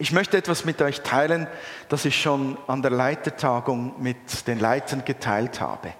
Ich 0.00 0.12
möchte 0.12 0.36
etwas 0.36 0.64
mit 0.64 0.80
euch 0.80 1.00
teilen, 1.00 1.48
das 1.88 2.04
ich 2.04 2.20
schon 2.22 2.56
an 2.68 2.82
der 2.82 2.92
Leitertagung 2.92 4.00
mit 4.00 4.46
den 4.46 4.60
Leitern 4.60 5.04
geteilt 5.04 5.60
habe. 5.60 5.92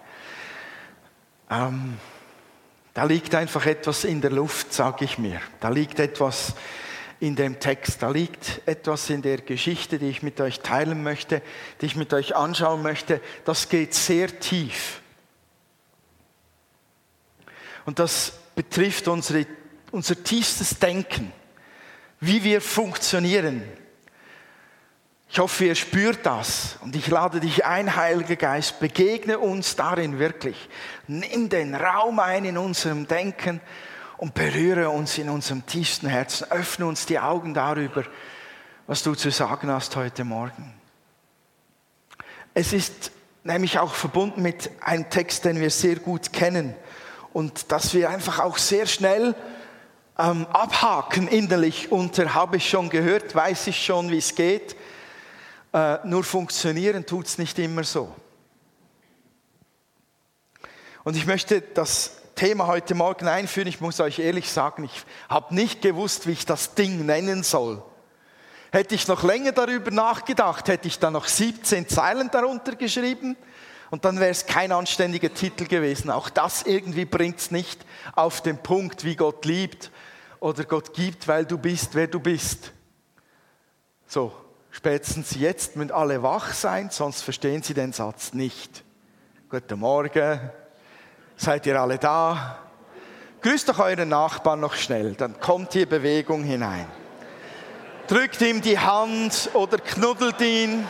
Ähm, 1.50 1.98
da 2.94 3.04
liegt 3.04 3.34
einfach 3.34 3.66
etwas 3.66 4.04
in 4.04 4.20
der 4.20 4.30
Luft, 4.30 4.72
sage 4.72 5.04
ich 5.04 5.18
mir. 5.18 5.40
Da 5.58 5.70
liegt 5.70 5.98
etwas 5.98 6.54
in 7.18 7.34
dem 7.34 7.58
Text, 7.58 8.00
da 8.02 8.10
liegt 8.10 8.60
etwas 8.66 9.10
in 9.10 9.22
der 9.22 9.38
Geschichte, 9.38 9.98
die 9.98 10.08
ich 10.08 10.22
mit 10.22 10.40
euch 10.40 10.60
teilen 10.60 11.02
möchte, 11.02 11.42
die 11.80 11.86
ich 11.86 11.96
mit 11.96 12.14
euch 12.14 12.36
anschauen 12.36 12.82
möchte. 12.82 13.20
Das 13.44 13.68
geht 13.68 13.94
sehr 13.94 14.38
tief. 14.38 15.00
Und 17.84 17.98
das 17.98 18.32
betrifft 18.54 19.08
unsere, 19.08 19.46
unser 19.90 20.22
tiefstes 20.22 20.78
Denken, 20.78 21.32
wie 22.20 22.44
wir 22.44 22.60
funktionieren. 22.60 23.64
Ich 25.30 25.38
hoffe, 25.40 25.66
ihr 25.66 25.74
spürt 25.74 26.24
das 26.24 26.76
und 26.80 26.96
ich 26.96 27.06
lade 27.08 27.40
dich 27.40 27.66
ein, 27.66 27.96
Heiliger 27.96 28.36
Geist, 28.36 28.80
begegne 28.80 29.38
uns 29.38 29.76
darin 29.76 30.18
wirklich. 30.18 30.70
Nimm 31.06 31.50
den 31.50 31.74
Raum 31.74 32.18
ein 32.18 32.46
in 32.46 32.56
unserem 32.56 33.06
Denken 33.06 33.60
und 34.16 34.32
berühre 34.32 34.88
uns 34.88 35.18
in 35.18 35.28
unserem 35.28 35.66
tiefsten 35.66 36.08
Herzen. 36.08 36.50
Öffne 36.50 36.86
uns 36.86 37.04
die 37.04 37.18
Augen 37.18 37.52
darüber, 37.52 38.04
was 38.86 39.02
du 39.02 39.14
zu 39.14 39.30
sagen 39.30 39.70
hast 39.70 39.94
heute 39.96 40.24
Morgen. 40.24 40.72
Es 42.54 42.72
ist 42.72 43.12
nämlich 43.44 43.78
auch 43.78 43.94
verbunden 43.94 44.40
mit 44.40 44.70
einem 44.80 45.10
Text, 45.10 45.44
den 45.44 45.60
wir 45.60 45.70
sehr 45.70 45.96
gut 45.96 46.32
kennen 46.32 46.74
und 47.34 47.70
dass 47.70 47.92
wir 47.92 48.08
einfach 48.08 48.38
auch 48.38 48.56
sehr 48.56 48.86
schnell 48.86 49.34
ähm, 50.18 50.46
abhaken 50.46 51.28
innerlich 51.28 51.92
unter, 51.92 52.34
habe 52.34 52.56
ich 52.56 52.68
schon 52.68 52.88
gehört, 52.88 53.34
weiß 53.34 53.66
ich 53.66 53.84
schon, 53.84 54.10
wie 54.10 54.18
es 54.18 54.34
geht. 54.34 54.74
Äh, 55.72 55.98
nur 56.04 56.24
funktionieren 56.24 57.04
tut 57.04 57.26
es 57.26 57.38
nicht 57.38 57.58
immer 57.58 57.84
so. 57.84 58.14
Und 61.04 61.16
ich 61.16 61.26
möchte 61.26 61.60
das 61.60 62.18
Thema 62.34 62.66
heute 62.66 62.94
Morgen 62.94 63.26
einführen. 63.26 63.68
Ich 63.68 63.80
muss 63.80 64.00
euch 64.00 64.18
ehrlich 64.18 64.50
sagen, 64.50 64.84
ich 64.84 65.04
habe 65.28 65.54
nicht 65.54 65.82
gewusst, 65.82 66.26
wie 66.26 66.32
ich 66.32 66.46
das 66.46 66.74
Ding 66.74 67.04
nennen 67.04 67.42
soll. 67.42 67.82
Hätte 68.70 68.94
ich 68.94 69.08
noch 69.08 69.22
länger 69.22 69.52
darüber 69.52 69.90
nachgedacht, 69.90 70.68
hätte 70.68 70.88
ich 70.88 70.98
dann 70.98 71.14
noch 71.14 71.26
17 71.26 71.88
Zeilen 71.88 72.30
darunter 72.30 72.76
geschrieben 72.76 73.36
und 73.90 74.04
dann 74.04 74.20
wäre 74.20 74.30
es 74.30 74.46
kein 74.46 74.72
anständiger 74.72 75.32
Titel 75.32 75.64
gewesen. 75.64 76.10
Auch 76.10 76.28
das 76.28 76.62
irgendwie 76.62 77.06
bringt 77.06 77.38
es 77.38 77.50
nicht 77.50 77.80
auf 78.14 78.42
den 78.42 78.58
Punkt, 78.58 79.04
wie 79.04 79.16
Gott 79.16 79.44
liebt 79.46 79.90
oder 80.40 80.64
Gott 80.64 80.92
gibt, 80.92 81.26
weil 81.26 81.46
du 81.46 81.56
bist, 81.56 81.94
wer 81.94 82.06
du 82.06 82.20
bist. 82.20 82.72
So, 84.06 84.32
spätestens 84.78 85.34
jetzt 85.34 85.74
müssen 85.74 85.90
alle 85.90 86.22
wach 86.22 86.54
sein, 86.54 86.88
sonst 86.90 87.22
verstehen 87.22 87.64
sie 87.64 87.74
den 87.74 87.92
Satz 87.92 88.32
nicht. 88.32 88.84
Guten 89.50 89.80
Morgen, 89.80 90.38
seid 91.36 91.66
ihr 91.66 91.80
alle 91.80 91.98
da? 91.98 92.60
Grüßt 93.40 93.68
doch 93.68 93.80
euren 93.80 94.08
Nachbarn 94.08 94.60
noch 94.60 94.74
schnell, 94.74 95.14
dann 95.14 95.40
kommt 95.40 95.72
hier 95.72 95.88
Bewegung 95.88 96.44
hinein. 96.44 96.86
Drückt 98.06 98.40
ihm 98.40 98.62
die 98.62 98.78
Hand 98.78 99.50
oder 99.52 99.78
knuddelt 99.78 100.40
ihn. 100.40 100.86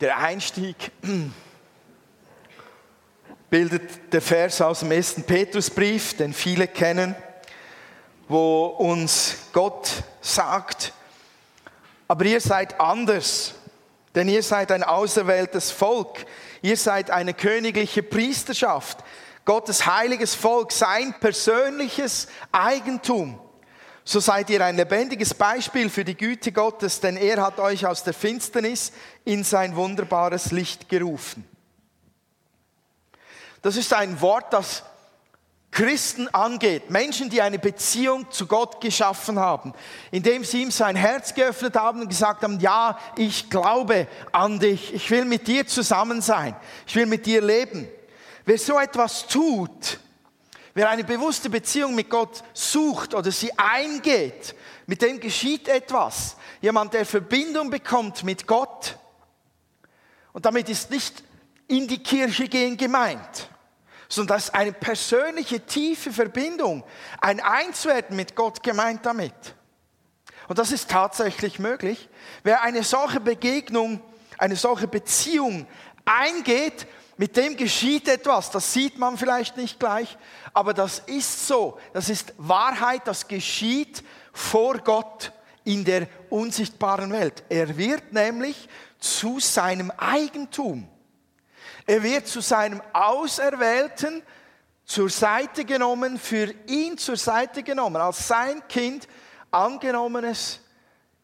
Der 0.00 0.19
Einstieg 0.30 0.92
bildet 3.50 4.12
der 4.12 4.22
Vers 4.22 4.60
aus 4.60 4.78
dem 4.78 4.92
ersten 4.92 5.24
Petrusbrief, 5.24 6.16
den 6.16 6.32
viele 6.32 6.68
kennen 6.68 7.16
wo 8.28 8.66
uns 8.66 9.34
Gott 9.52 9.90
sagt, 10.20 10.92
aber 12.06 12.24
ihr 12.26 12.40
seid 12.40 12.78
anders, 12.78 13.54
denn 14.14 14.28
ihr 14.28 14.44
seid 14.44 14.70
ein 14.70 14.84
auserwähltes 14.84 15.72
Volk, 15.72 16.24
ihr 16.62 16.76
seid 16.76 17.10
eine 17.10 17.34
königliche 17.34 18.04
Priesterschaft, 18.04 18.98
Gottes 19.44 19.84
heiliges 19.84 20.36
Volk, 20.36 20.70
sein 20.70 21.12
persönliches 21.18 22.28
Eigentum. 22.52 23.40
So 24.10 24.18
seid 24.18 24.50
ihr 24.50 24.64
ein 24.64 24.74
lebendiges 24.74 25.34
Beispiel 25.34 25.88
für 25.88 26.04
die 26.04 26.16
Güte 26.16 26.50
Gottes, 26.50 26.98
denn 26.98 27.16
er 27.16 27.40
hat 27.40 27.60
euch 27.60 27.86
aus 27.86 28.02
der 28.02 28.12
Finsternis 28.12 28.90
in 29.24 29.44
sein 29.44 29.76
wunderbares 29.76 30.50
Licht 30.50 30.88
gerufen. 30.88 31.48
Das 33.62 33.76
ist 33.76 33.92
ein 33.92 34.20
Wort, 34.20 34.52
das 34.52 34.82
Christen 35.70 36.26
angeht, 36.26 36.90
Menschen, 36.90 37.30
die 37.30 37.40
eine 37.40 37.60
Beziehung 37.60 38.28
zu 38.32 38.48
Gott 38.48 38.80
geschaffen 38.80 39.38
haben, 39.38 39.74
indem 40.10 40.42
sie 40.42 40.62
ihm 40.62 40.72
sein 40.72 40.96
Herz 40.96 41.32
geöffnet 41.32 41.76
haben 41.76 42.00
und 42.00 42.08
gesagt 42.08 42.42
haben, 42.42 42.58
ja, 42.58 42.98
ich 43.14 43.48
glaube 43.48 44.08
an 44.32 44.58
dich, 44.58 44.92
ich 44.92 45.08
will 45.12 45.24
mit 45.24 45.46
dir 45.46 45.68
zusammen 45.68 46.20
sein, 46.20 46.56
ich 46.84 46.96
will 46.96 47.06
mit 47.06 47.26
dir 47.26 47.42
leben. 47.42 47.86
Wer 48.44 48.58
so 48.58 48.76
etwas 48.76 49.28
tut, 49.28 50.00
wer 50.74 50.88
eine 50.88 51.04
bewusste 51.04 51.50
Beziehung 51.50 51.94
mit 51.94 52.10
Gott 52.10 52.42
sucht 52.52 53.14
oder 53.14 53.30
sie 53.30 53.56
eingeht, 53.58 54.54
mit 54.86 55.02
dem 55.02 55.20
geschieht 55.20 55.68
etwas. 55.68 56.36
Jemand, 56.60 56.94
der 56.94 57.06
Verbindung 57.06 57.70
bekommt 57.70 58.24
mit 58.24 58.46
Gott. 58.46 58.98
Und 60.32 60.46
damit 60.46 60.68
ist 60.68 60.90
nicht 60.90 61.22
in 61.68 61.86
die 61.86 62.02
Kirche 62.02 62.48
gehen 62.48 62.76
gemeint 62.76 63.50
sondern 64.10 64.36
das 64.36 64.46
ist 64.46 64.54
eine 64.54 64.72
persönliche, 64.72 65.60
tiefe 65.60 66.12
Verbindung, 66.12 66.82
ein 67.20 67.40
Einswerden 67.40 68.16
mit 68.16 68.34
Gott 68.34 68.62
gemeint 68.62 69.06
damit. 69.06 69.32
Und 70.48 70.58
das 70.58 70.72
ist 70.72 70.90
tatsächlich 70.90 71.60
möglich. 71.60 72.08
Wer 72.42 72.62
eine 72.62 72.82
solche 72.82 73.20
Begegnung, 73.20 74.02
eine 74.36 74.56
solche 74.56 74.88
Beziehung 74.88 75.64
eingeht, 76.04 76.88
mit 77.20 77.36
dem 77.36 77.54
geschieht 77.54 78.08
etwas. 78.08 78.50
Das 78.50 78.72
sieht 78.72 78.96
man 78.96 79.18
vielleicht 79.18 79.58
nicht 79.58 79.78
gleich, 79.78 80.16
aber 80.54 80.72
das 80.72 81.00
ist 81.00 81.46
so. 81.46 81.78
Das 81.92 82.08
ist 82.08 82.32
Wahrheit, 82.38 83.02
das 83.04 83.28
geschieht 83.28 84.02
vor 84.32 84.78
Gott 84.78 85.30
in 85.64 85.84
der 85.84 86.08
unsichtbaren 86.30 87.12
Welt. 87.12 87.44
Er 87.50 87.76
wird 87.76 88.14
nämlich 88.14 88.70
zu 88.98 89.38
seinem 89.38 89.90
Eigentum. 89.98 90.88
Er 91.84 92.02
wird 92.02 92.26
zu 92.26 92.40
seinem 92.40 92.80
Auserwählten 92.94 94.22
zur 94.86 95.10
Seite 95.10 95.66
genommen, 95.66 96.18
für 96.18 96.54
ihn 96.68 96.96
zur 96.96 97.18
Seite 97.18 97.62
genommen, 97.62 98.00
als 98.00 98.28
sein 98.28 98.66
Kind, 98.66 99.06
angenommenes 99.50 100.60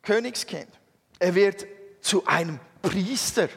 Königskind. 0.02 0.68
Er 1.18 1.34
wird 1.34 1.66
zu 2.02 2.26
einem 2.26 2.60
Priester. 2.82 3.48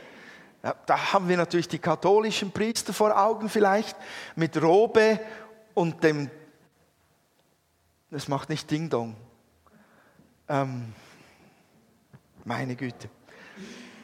Da 0.61 1.13
haben 1.13 1.29
wir 1.29 1.37
natürlich 1.37 1.69
die 1.69 1.79
katholischen 1.79 2.51
Priester 2.51 2.93
vor 2.93 3.17
Augen 3.17 3.47
vielleicht, 3.47 3.95
mit 4.35 4.61
Robe 4.61 5.19
und 5.73 6.03
dem, 6.03 6.29
das 8.11 8.27
macht 8.27 8.49
nicht 8.49 8.69
Ding 8.69 8.89
Dong. 8.89 9.15
Ähm, 10.49 10.93
meine 12.43 12.75
Güte. 12.75 13.09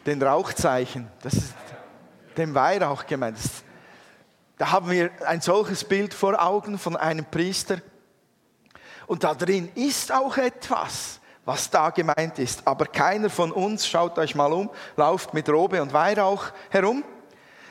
Den 0.06 0.22
Rauchzeichen, 0.22 1.12
das 1.22 1.34
ist 1.34 1.54
dem 2.38 2.54
Weihrauch 2.54 3.06
gemeint. 3.06 3.38
Da 4.58 4.72
haben 4.72 4.90
wir 4.90 5.12
ein 5.28 5.42
solches 5.42 5.84
Bild 5.84 6.14
vor 6.14 6.42
Augen 6.42 6.78
von 6.78 6.96
einem 6.96 7.26
Priester. 7.26 7.82
Und 9.08 9.24
da 9.24 9.34
drin 9.34 9.70
ist 9.76 10.12
auch 10.12 10.38
etwas, 10.38 11.20
was 11.46 11.70
da 11.70 11.92
gemeint 11.92 12.40
ist. 12.40 12.68
Aber 12.68 12.86
keiner 12.86 13.30
von 13.30 13.52
uns, 13.52 13.88
schaut 13.88 14.18
euch 14.18 14.36
mal 14.36 14.52
um, 14.52 14.70
lauft 14.98 15.34
mit 15.34 15.48
Robe 15.48 15.82
und 15.82 15.94
Weihrauch 15.94 16.46
herum. 16.70 17.04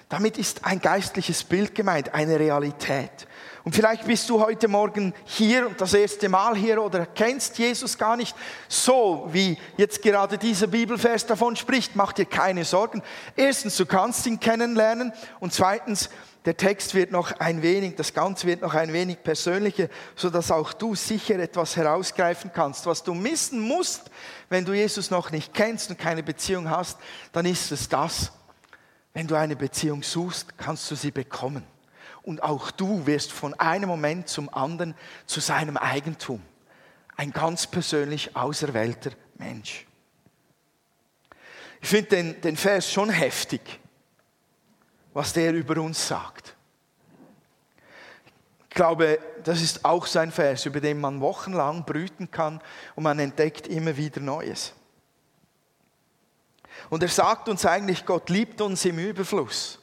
Damit 0.08 0.38
ist 0.38 0.64
ein 0.64 0.80
geistliches 0.80 1.42
Bild 1.42 1.74
gemeint, 1.74 2.14
eine 2.14 2.38
Realität. 2.38 3.26
Und 3.64 3.74
vielleicht 3.74 4.06
bist 4.06 4.28
du 4.28 4.40
heute 4.40 4.68
Morgen 4.68 5.14
hier 5.24 5.66
und 5.66 5.80
das 5.80 5.94
erste 5.94 6.28
Mal 6.28 6.54
hier 6.54 6.82
oder 6.82 7.06
kennst 7.06 7.58
Jesus 7.58 7.96
gar 7.96 8.14
nicht 8.14 8.36
so, 8.68 9.26
wie 9.32 9.58
jetzt 9.78 10.02
gerade 10.02 10.36
dieser 10.36 10.66
Bibelvers 10.66 11.24
davon 11.24 11.56
spricht. 11.56 11.96
Mach 11.96 12.12
dir 12.12 12.26
keine 12.26 12.64
Sorgen. 12.64 13.02
Erstens, 13.34 13.78
du 13.78 13.86
kannst 13.86 14.26
ihn 14.26 14.38
kennenlernen 14.38 15.14
und 15.40 15.54
zweitens, 15.54 16.10
der 16.44 16.56
Text 16.56 16.94
wird 16.94 17.10
noch 17.10 17.32
ein 17.40 17.62
wenig, 17.62 17.94
das 17.96 18.12
Ganze 18.12 18.46
wird 18.46 18.60
noch 18.60 18.74
ein 18.74 18.92
wenig 18.92 19.22
persönlicher, 19.22 19.88
so 20.14 20.28
dass 20.28 20.50
auch 20.50 20.72
du 20.72 20.94
sicher 20.94 21.38
etwas 21.38 21.76
herausgreifen 21.76 22.50
kannst. 22.52 22.84
Was 22.86 23.02
du 23.02 23.14
missen 23.14 23.60
musst, 23.60 24.10
wenn 24.50 24.64
du 24.64 24.74
Jesus 24.74 25.10
noch 25.10 25.30
nicht 25.30 25.54
kennst 25.54 25.88
und 25.90 25.98
keine 25.98 26.22
Beziehung 26.22 26.68
hast, 26.68 26.98
dann 27.32 27.46
ist 27.46 27.72
es 27.72 27.88
das, 27.88 28.32
Wenn 29.14 29.28
du 29.28 29.36
eine 29.36 29.54
Beziehung 29.54 30.02
suchst, 30.02 30.58
kannst 30.58 30.90
du 30.90 30.96
sie 30.96 31.12
bekommen. 31.12 31.64
Und 32.22 32.42
auch 32.42 32.72
du 32.72 33.06
wirst 33.06 33.30
von 33.30 33.54
einem 33.54 33.88
Moment 33.88 34.28
zum 34.28 34.52
anderen 34.52 34.94
zu 35.24 35.40
seinem 35.40 35.76
Eigentum. 35.76 36.42
Ein 37.16 37.30
ganz 37.30 37.68
persönlich 37.68 38.34
auserwählter 38.34 39.12
Mensch. 39.38 39.86
Ich 41.80 41.88
finde 41.88 42.08
den, 42.08 42.40
den 42.40 42.56
Vers 42.56 42.90
schon 42.90 43.08
heftig, 43.08 43.60
was 45.14 45.32
der 45.32 45.54
über 45.54 45.80
uns 45.80 46.06
sagt. 46.06 46.54
Ich 48.68 48.74
glaube, 48.74 49.20
das 49.44 49.62
ist 49.62 49.84
auch 49.84 50.04
so 50.04 50.18
ein 50.18 50.32
Vers, 50.32 50.66
über 50.66 50.80
den 50.80 51.00
man 51.00 51.20
wochenlang 51.20 51.84
brüten 51.84 52.30
kann 52.30 52.60
und 52.96 53.04
man 53.04 53.20
entdeckt 53.20 53.68
immer 53.68 53.96
wieder 53.96 54.20
Neues. 54.20 54.74
Und 56.90 57.04
er 57.04 57.08
sagt 57.08 57.48
uns 57.48 57.64
eigentlich, 57.64 58.04
Gott 58.04 58.28
liebt 58.28 58.60
uns 58.60 58.84
im 58.84 58.98
Überfluss. 58.98 59.78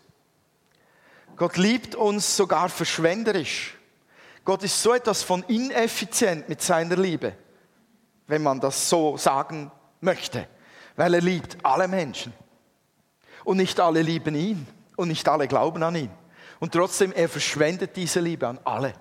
Gott 1.38 1.56
liebt 1.56 1.96
uns 1.96 2.36
sogar 2.36 2.68
verschwenderisch. 2.68 3.78
Gott 4.44 4.64
ist 4.64 4.84
so 4.84 4.94
etwas 4.94 5.24
von 5.24 5.44
ineffizient 5.44 6.50
mit 6.50 6.62
seiner 6.62 6.98
Liebe, 6.98 7.34
wenn 8.28 8.44
man 8.44 8.60
das 8.60 8.90
so 8.90 9.16
sagen 9.16 9.72
möchte, 10.02 10.50
weil 10.98 11.14
er 11.14 11.22
liebt 11.22 11.58
alle 11.64 11.88
Menschen. 11.88 12.34
Und 13.46 13.58
nicht 13.58 13.80
alle 13.80 14.02
lieben 14.02 14.36
ihn 14.36 14.68
und 15.02 15.10
nicht 15.10 15.28
alle 15.28 15.48
glauben 15.48 15.84
an 15.84 15.96
ihn. 15.96 16.12
Und 16.60 16.74
trotzdem, 16.74 17.12
er 17.12 17.28
verschwendet 17.28 17.96
diese 17.96 18.20
Liebe 18.20 18.48
an 18.48 18.60
alle. 18.64 18.94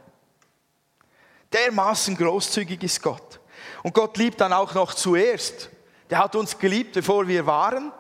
Dermaßen 1.53 2.17
großzügig 2.17 2.83
ist 2.83 3.03
Gott. 3.03 3.41
Und 3.83 3.95
Gott 3.95 4.17
liebt 4.17 4.41
dann 4.41 4.53
auch 4.53 4.75
noch 4.75 4.95
zuerst. 4.95 5.71
Der 6.09 6.19
hat 6.19 6.35
uns 6.35 6.59
geliebt, 6.59 6.95
bevor 6.95 7.29
wir 7.29 7.47
waren 7.47 7.93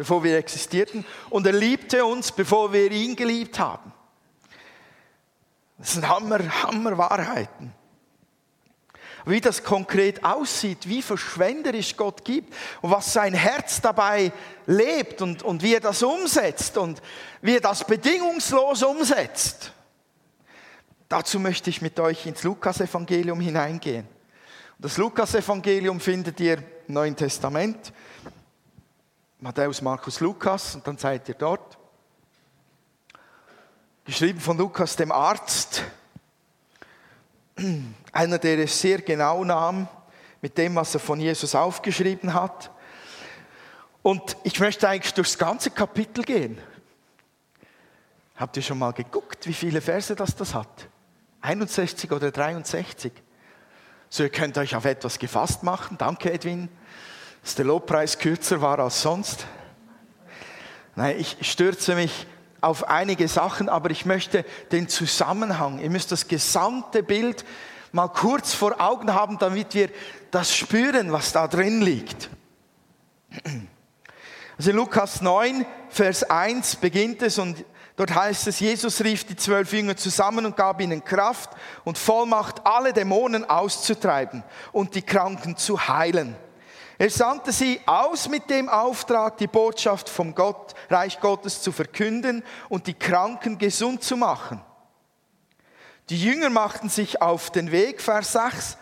bevor 0.00 0.24
wir 0.24 0.38
existierten. 0.38 1.04
Und 1.28 1.46
er 1.46 1.52
liebte 1.52 2.06
uns, 2.06 2.32
bevor 2.32 2.72
wir 2.72 2.90
ihn 2.90 3.14
geliebt 3.14 3.58
haben. 3.58 3.92
Das 5.76 5.92
sind 5.92 6.08
Hammer, 6.08 6.38
Hammer 6.62 6.96
Wahrheiten. 6.96 7.74
Wie 9.26 9.40
das 9.40 9.62
konkret 9.62 10.24
aussieht, 10.24 10.88
wie 10.88 11.02
verschwenderisch 11.02 11.96
Gott 11.96 12.24
gibt 12.24 12.54
und 12.80 12.90
was 12.90 13.12
sein 13.12 13.34
Herz 13.34 13.80
dabei 13.80 14.32
lebt 14.66 15.22
und, 15.22 15.42
und 15.42 15.62
wie 15.62 15.74
er 15.74 15.80
das 15.80 16.02
umsetzt 16.02 16.78
und 16.78 17.02
wie 17.42 17.56
er 17.56 17.60
das 17.60 17.84
bedingungslos 17.84 18.82
umsetzt. 18.82 19.72
Dazu 21.08 21.40
möchte 21.40 21.70
ich 21.70 21.82
mit 21.82 21.98
euch 21.98 22.26
ins 22.26 22.42
Lukasevangelium 22.44 23.40
hineingehen. 23.40 24.06
Das 24.78 24.96
Lukasevangelium 24.96 26.00
findet 26.00 26.40
ihr 26.40 26.58
im 26.86 26.94
Neuen 26.94 27.16
Testament 27.16 27.92
Matthäus, 29.42 29.80
Markus, 29.80 30.20
Lukas 30.20 30.74
und 30.74 30.86
dann 30.86 30.98
seid 30.98 31.26
ihr 31.28 31.34
dort. 31.34 31.78
Geschrieben 34.04 34.38
von 34.38 34.58
Lukas, 34.58 34.96
dem 34.96 35.10
Arzt, 35.12 35.82
einer, 38.12 38.38
der 38.38 38.58
es 38.60 38.80
sehr 38.80 39.00
genau 39.00 39.44
nahm 39.44 39.88
mit 40.40 40.56
dem, 40.56 40.74
was 40.76 40.94
er 40.94 41.00
von 41.00 41.20
Jesus 41.20 41.54
aufgeschrieben 41.54 42.34
hat. 42.34 42.70
Und 44.02 44.36
ich 44.44 44.58
möchte 44.60 44.88
eigentlich 44.88 45.14
durchs 45.14 45.36
ganze 45.36 45.70
Kapitel 45.70 46.24
gehen. 46.24 46.58
Habt 48.36 48.56
ihr 48.56 48.62
schon 48.62 48.78
mal 48.78 48.92
geguckt, 48.92 49.46
wie 49.46 49.52
viele 49.52 49.80
Verse 49.80 50.16
das 50.16 50.34
das 50.34 50.54
hat? 50.54 50.88
61 51.42 52.10
oder 52.10 52.30
63? 52.30 53.12
So, 54.08 54.22
ihr 54.22 54.30
könnt 54.30 54.56
euch 54.56 54.74
auf 54.74 54.86
etwas 54.86 55.18
gefasst 55.18 55.62
machen. 55.62 55.98
Danke, 55.98 56.32
Edwin 56.32 56.68
dass 57.42 57.54
der 57.54 57.64
Lobpreis 57.64 58.18
kürzer 58.18 58.60
war 58.60 58.78
als 58.78 59.02
sonst. 59.02 59.46
Nein, 60.94 61.16
ich 61.18 61.36
stürze 61.40 61.94
mich 61.94 62.26
auf 62.60 62.88
einige 62.88 63.28
Sachen, 63.28 63.68
aber 63.68 63.90
ich 63.90 64.06
möchte 64.06 64.44
den 64.72 64.88
Zusammenhang, 64.88 65.78
ihr 65.78 65.90
müsst 65.90 66.12
das 66.12 66.28
gesamte 66.28 67.02
Bild 67.02 67.44
mal 67.92 68.08
kurz 68.08 68.54
vor 68.54 68.80
Augen 68.80 69.14
haben, 69.14 69.38
damit 69.38 69.74
wir 69.74 69.90
das 70.30 70.54
spüren, 70.54 71.12
was 71.12 71.32
da 71.32 71.48
drin 71.48 71.80
liegt. 71.80 72.30
Also 74.56 74.72
Lukas 74.72 75.22
9, 75.22 75.64
Vers 75.88 76.24
1 76.24 76.76
beginnt 76.76 77.22
es 77.22 77.38
und 77.38 77.64
dort 77.96 78.14
heißt 78.14 78.46
es, 78.48 78.60
Jesus 78.60 79.02
rief 79.02 79.24
die 79.24 79.36
zwölf 79.36 79.72
Jünger 79.72 79.96
zusammen 79.96 80.44
und 80.46 80.56
gab 80.56 80.80
ihnen 80.80 81.02
Kraft 81.02 81.50
und 81.84 81.96
Vollmacht, 81.96 82.66
alle 82.66 82.92
Dämonen 82.92 83.48
auszutreiben 83.48 84.44
und 84.72 84.94
die 84.94 85.02
Kranken 85.02 85.56
zu 85.56 85.88
heilen. 85.88 86.36
Er 87.00 87.08
sandte 87.08 87.50
sie 87.50 87.80
aus 87.86 88.28
mit 88.28 88.50
dem 88.50 88.68
Auftrag, 88.68 89.38
die 89.38 89.46
Botschaft 89.46 90.06
vom 90.10 90.34
Gott, 90.34 90.74
Reich 90.90 91.18
Gottes 91.18 91.62
zu 91.62 91.72
verkünden 91.72 92.44
und 92.68 92.86
die 92.86 92.92
Kranken 92.92 93.56
gesund 93.56 94.04
zu 94.04 94.18
machen. 94.18 94.60
Die 96.10 96.22
Jünger 96.22 96.50
machten 96.50 96.90
sich 96.90 97.22
auf 97.22 97.48
den 97.48 97.72
Weg, 97.72 98.02
Vers 98.02 98.32
6, 98.32 98.76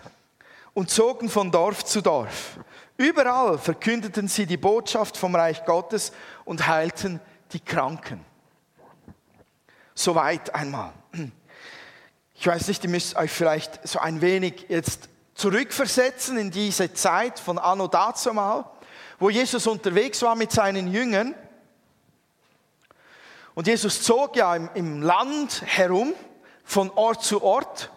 und 0.74 0.90
zogen 0.90 1.28
von 1.28 1.52
Dorf 1.52 1.84
zu 1.84 2.00
Dorf. 2.00 2.58
Überall 2.96 3.56
verkündeten 3.56 4.26
sie 4.26 4.46
die 4.46 4.56
Botschaft 4.56 5.16
vom 5.16 5.36
Reich 5.36 5.64
Gottes 5.64 6.10
und 6.44 6.66
heilten 6.66 7.20
die 7.52 7.60
Kranken. 7.60 8.24
Soweit 9.94 10.52
einmal. 10.56 10.92
Ich 12.34 12.44
weiß 12.48 12.66
nicht, 12.66 12.82
ihr 12.82 12.90
müsst 12.90 13.14
euch 13.14 13.30
vielleicht 13.30 13.86
so 13.86 14.00
ein 14.00 14.20
wenig 14.20 14.66
jetzt 14.68 15.08
zurückversetzen 15.38 16.36
in 16.36 16.50
diese 16.50 16.92
Zeit 16.92 17.38
von 17.38 17.58
Anno 17.58 17.86
dazumal, 17.86 18.64
wo 19.20 19.30
Jesus 19.30 19.68
unterwegs 19.68 20.20
war 20.22 20.34
mit 20.34 20.50
seinen 20.50 20.92
Jüngern. 20.92 21.32
Und 23.54 23.68
Jesus 23.68 24.02
zog 24.02 24.34
ja 24.34 24.56
im, 24.56 24.68
im 24.74 25.00
Land 25.00 25.62
herum, 25.64 26.12
von 26.64 26.90
Ort 26.90 27.22
zu 27.22 27.42
Ort. 27.42 27.90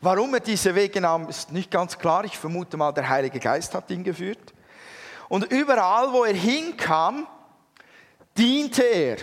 Warum 0.00 0.34
er 0.34 0.40
diese 0.40 0.76
Wege 0.76 1.00
nahm, 1.00 1.28
ist 1.28 1.50
nicht 1.50 1.70
ganz 1.70 1.98
klar. 1.98 2.24
Ich 2.24 2.38
vermute 2.38 2.76
mal, 2.76 2.92
der 2.92 3.08
Heilige 3.08 3.40
Geist 3.40 3.74
hat 3.74 3.90
ihn 3.90 4.04
geführt. 4.04 4.54
Und 5.28 5.50
überall, 5.50 6.12
wo 6.12 6.24
er 6.24 6.34
hinkam, 6.34 7.26
diente 8.38 8.82
er, 8.84 9.16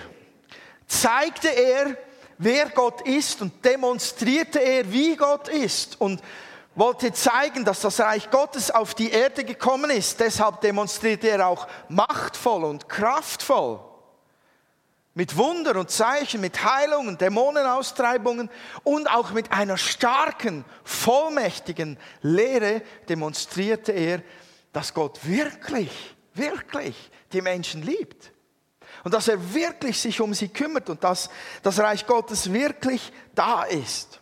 zeigte 0.87 1.47
er, 1.47 1.95
wer 2.37 2.69
Gott 2.69 3.01
ist 3.07 3.41
und 3.41 3.63
demonstrierte 3.63 4.59
er, 4.59 4.91
wie 4.91 5.15
Gott 5.15 5.47
ist. 5.47 6.01
Und 6.01 6.21
wollte 6.75 7.11
zeigen, 7.11 7.65
dass 7.65 7.81
das 7.81 7.99
Reich 7.99 8.29
Gottes 8.29 8.71
auf 8.71 8.93
die 8.93 9.11
Erde 9.11 9.43
gekommen 9.43 9.91
ist. 9.91 10.19
Deshalb 10.19 10.61
demonstrierte 10.61 11.29
er 11.29 11.47
auch 11.47 11.67
machtvoll 11.89 12.63
und 12.63 12.87
kraftvoll. 12.87 13.79
Mit 15.13 15.35
Wunder 15.35 15.75
und 15.75 15.91
Zeichen, 15.91 16.39
mit 16.39 16.63
Heilungen, 16.63 17.17
Dämonenaustreibungen 17.17 18.49
und 18.83 19.11
auch 19.11 19.31
mit 19.31 19.51
einer 19.51 19.77
starken, 19.77 20.63
vollmächtigen 20.85 21.99
Lehre 22.21 22.81
demonstrierte 23.09 23.91
er, 23.91 24.21
dass 24.71 24.93
Gott 24.93 25.19
wirklich, 25.27 26.15
wirklich 26.33 27.11
die 27.33 27.41
Menschen 27.41 27.81
liebt. 27.81 28.31
Und 29.03 29.13
dass 29.13 29.27
er 29.27 29.53
wirklich 29.53 29.99
sich 29.99 30.21
um 30.21 30.33
sie 30.33 30.47
kümmert 30.47 30.89
und 30.89 31.03
dass 31.03 31.29
das 31.61 31.79
Reich 31.79 32.07
Gottes 32.07 32.53
wirklich 32.53 33.11
da 33.35 33.63
ist. 33.63 34.20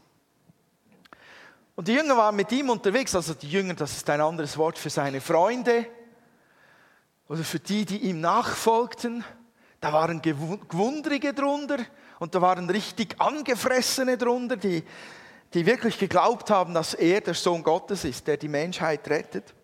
Und 1.79 1.87
die 1.87 1.93
Jünger 1.93 2.17
waren 2.17 2.35
mit 2.35 2.51
ihm 2.51 2.69
unterwegs, 2.69 3.15
also 3.15 3.33
die 3.33 3.49
Jünger, 3.49 3.73
das 3.73 3.95
ist 3.95 4.09
ein 4.09 4.19
anderes 4.19 4.57
Wort 4.57 4.77
für 4.77 4.89
seine 4.89 5.21
Freunde 5.21 5.85
oder 7.29 7.41
für 7.41 7.61
die, 7.61 7.85
die 7.85 7.99
ihm 7.99 8.19
nachfolgten. 8.19 9.23
Da 9.79 9.93
waren 9.93 10.21
Gewundrige 10.21 11.33
drunter 11.33 11.77
und 12.19 12.35
da 12.35 12.41
waren 12.41 12.69
richtig 12.69 13.15
Angefressene 13.21 14.17
drunter, 14.17 14.57
die, 14.57 14.83
die 15.53 15.65
wirklich 15.65 15.97
geglaubt 15.97 16.49
haben, 16.51 16.73
dass 16.73 16.95
er 16.95 17.21
der 17.21 17.33
Sohn 17.33 17.63
Gottes 17.63 18.03
ist, 18.03 18.27
der 18.27 18.35
die 18.35 18.49
Menschheit 18.49 19.09
rettet. 19.09 19.55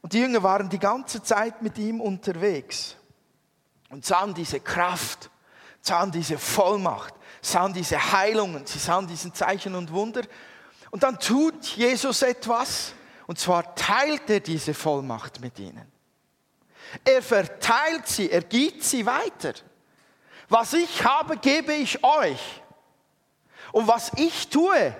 Und 0.00 0.12
die 0.12 0.20
Jünger 0.20 0.44
waren 0.44 0.68
die 0.68 0.78
ganze 0.78 1.24
Zeit 1.24 1.60
mit 1.60 1.76
ihm 1.76 2.00
unterwegs 2.00 2.94
und 3.90 4.06
sahen 4.06 4.32
diese 4.32 4.60
Kraft, 4.60 5.28
sahen 5.80 6.12
diese 6.12 6.38
Vollmacht, 6.38 7.14
sahen 7.40 7.72
diese 7.72 8.12
Heilungen, 8.12 8.64
sie 8.64 8.78
sahen 8.78 9.08
diesen 9.08 9.34
Zeichen 9.34 9.74
und 9.74 9.92
Wunder 9.92 10.22
und 10.92 11.02
dann 11.02 11.18
tut 11.18 11.64
Jesus 11.64 12.20
etwas, 12.20 12.92
und 13.26 13.38
zwar 13.38 13.74
teilt 13.74 14.28
er 14.28 14.40
diese 14.40 14.74
Vollmacht 14.74 15.40
mit 15.40 15.58
ihnen. 15.58 15.90
Er 17.02 17.22
verteilt 17.22 18.06
sie, 18.06 18.30
er 18.30 18.42
gibt 18.42 18.84
sie 18.84 19.06
weiter. 19.06 19.54
Was 20.50 20.74
ich 20.74 21.02
habe, 21.02 21.38
gebe 21.38 21.72
ich 21.72 22.04
euch. 22.04 22.62
Und 23.72 23.88
was 23.88 24.12
ich 24.16 24.48
tue, 24.48 24.94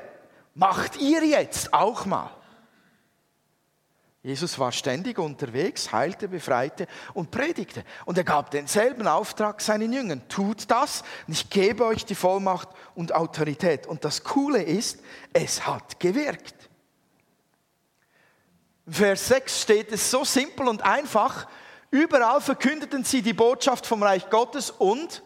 macht 0.55 0.97
ihr 0.97 1.27
jetzt 1.27 1.75
auch 1.75 2.07
mal. 2.07 2.31
Jesus 4.23 4.57
war 4.61 4.71
ständig 4.71 5.19
unterwegs, 5.19 5.91
heilte, 5.93 6.29
befreite 6.29 6.87
und 7.13 7.33
predigte. 7.33 7.85
Und 8.05 8.17
er 8.17 8.23
gab 8.23 8.53
denselben 8.53 9.09
Auftrag 9.09 9.61
seinen 9.61 9.93
Jüngern. 9.93 10.23
Tut 10.29 10.71
das 10.71 11.03
und 11.27 11.33
ich 11.33 11.51
gebe 11.51 11.85
euch 11.85 12.05
die 12.05 12.15
Vollmacht 12.15 12.69
und 12.95 13.13
Autorität. 13.13 13.87
Und 13.89 14.05
das 14.05 14.23
Coole 14.23 14.63
ist, 14.63 15.01
es 15.33 15.67
hat 15.67 15.99
gewirkt. 15.99 16.55
Vers 18.87 19.27
6 19.27 19.63
steht 19.63 19.91
es 19.91 20.09
so 20.09 20.25
simpel 20.25 20.69
und 20.69 20.83
einfach. 20.83 21.49
Überall 21.91 22.41
verkündeten 22.41 23.03
sie 23.03 23.23
die 23.23 23.33
Botschaft 23.33 23.87
vom 23.87 24.05
Reich 24.05 24.31
Gottes 24.31 24.71
und 24.71 25.23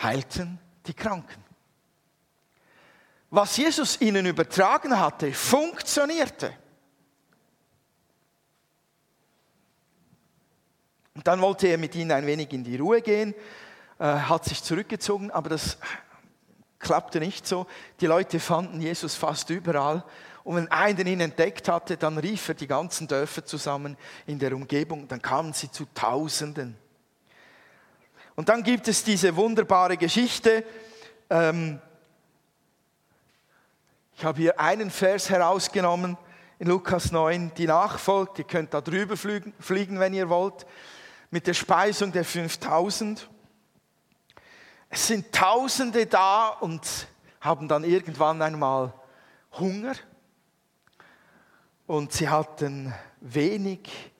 heilten 0.00 0.60
die 0.86 0.94
Kranken. 0.94 1.49
Was 3.30 3.56
Jesus 3.56 4.00
ihnen 4.00 4.26
übertragen 4.26 4.98
hatte, 4.98 5.32
funktionierte. 5.32 6.52
Und 11.14 11.26
dann 11.26 11.40
wollte 11.40 11.68
er 11.68 11.78
mit 11.78 11.94
ihnen 11.94 12.10
ein 12.10 12.26
wenig 12.26 12.52
in 12.52 12.64
die 12.64 12.76
Ruhe 12.76 13.02
gehen, 13.02 13.34
äh, 13.98 14.04
hat 14.04 14.44
sich 14.46 14.62
zurückgezogen, 14.62 15.30
aber 15.30 15.50
das 15.50 15.78
klappte 16.80 17.20
nicht 17.20 17.46
so. 17.46 17.66
Die 18.00 18.06
Leute 18.06 18.40
fanden 18.40 18.80
Jesus 18.80 19.14
fast 19.14 19.50
überall. 19.50 20.04
Und 20.42 20.56
wenn 20.56 20.68
einer 20.68 21.06
ihn 21.06 21.20
entdeckt 21.20 21.68
hatte, 21.68 21.96
dann 21.96 22.18
rief 22.18 22.48
er 22.48 22.54
die 22.54 22.66
ganzen 22.66 23.06
Dörfer 23.06 23.44
zusammen 23.44 23.96
in 24.26 24.38
der 24.38 24.54
Umgebung. 24.54 25.06
Dann 25.06 25.22
kamen 25.22 25.52
sie 25.52 25.70
zu 25.70 25.86
Tausenden. 25.94 26.76
Und 28.34 28.48
dann 28.48 28.62
gibt 28.62 28.88
es 28.88 29.04
diese 29.04 29.36
wunderbare 29.36 29.98
Geschichte. 29.98 30.64
Ähm, 31.28 31.80
ich 34.20 34.26
habe 34.26 34.38
hier 34.38 34.60
einen 34.60 34.90
Vers 34.90 35.30
herausgenommen 35.30 36.18
in 36.58 36.68
Lukas 36.68 37.10
9, 37.10 37.52
die 37.56 37.66
nachfolgt. 37.66 38.38
Ihr 38.38 38.44
könnt 38.44 38.74
da 38.74 38.82
drüber 38.82 39.16
fliegen, 39.16 39.98
wenn 39.98 40.12
ihr 40.12 40.28
wollt 40.28 40.66
mit 41.30 41.46
der 41.46 41.54
Speisung 41.54 42.12
der 42.12 42.26
5000. 42.26 43.30
Es 44.90 45.06
sind 45.06 45.32
Tausende 45.32 46.04
da 46.04 46.48
und 46.48 46.82
haben 47.40 47.66
dann 47.66 47.82
irgendwann 47.82 48.42
einmal 48.42 48.92
Hunger 49.58 49.94
und 51.86 52.12
sie 52.12 52.28
hatten 52.28 52.92
wenig 53.22 54.12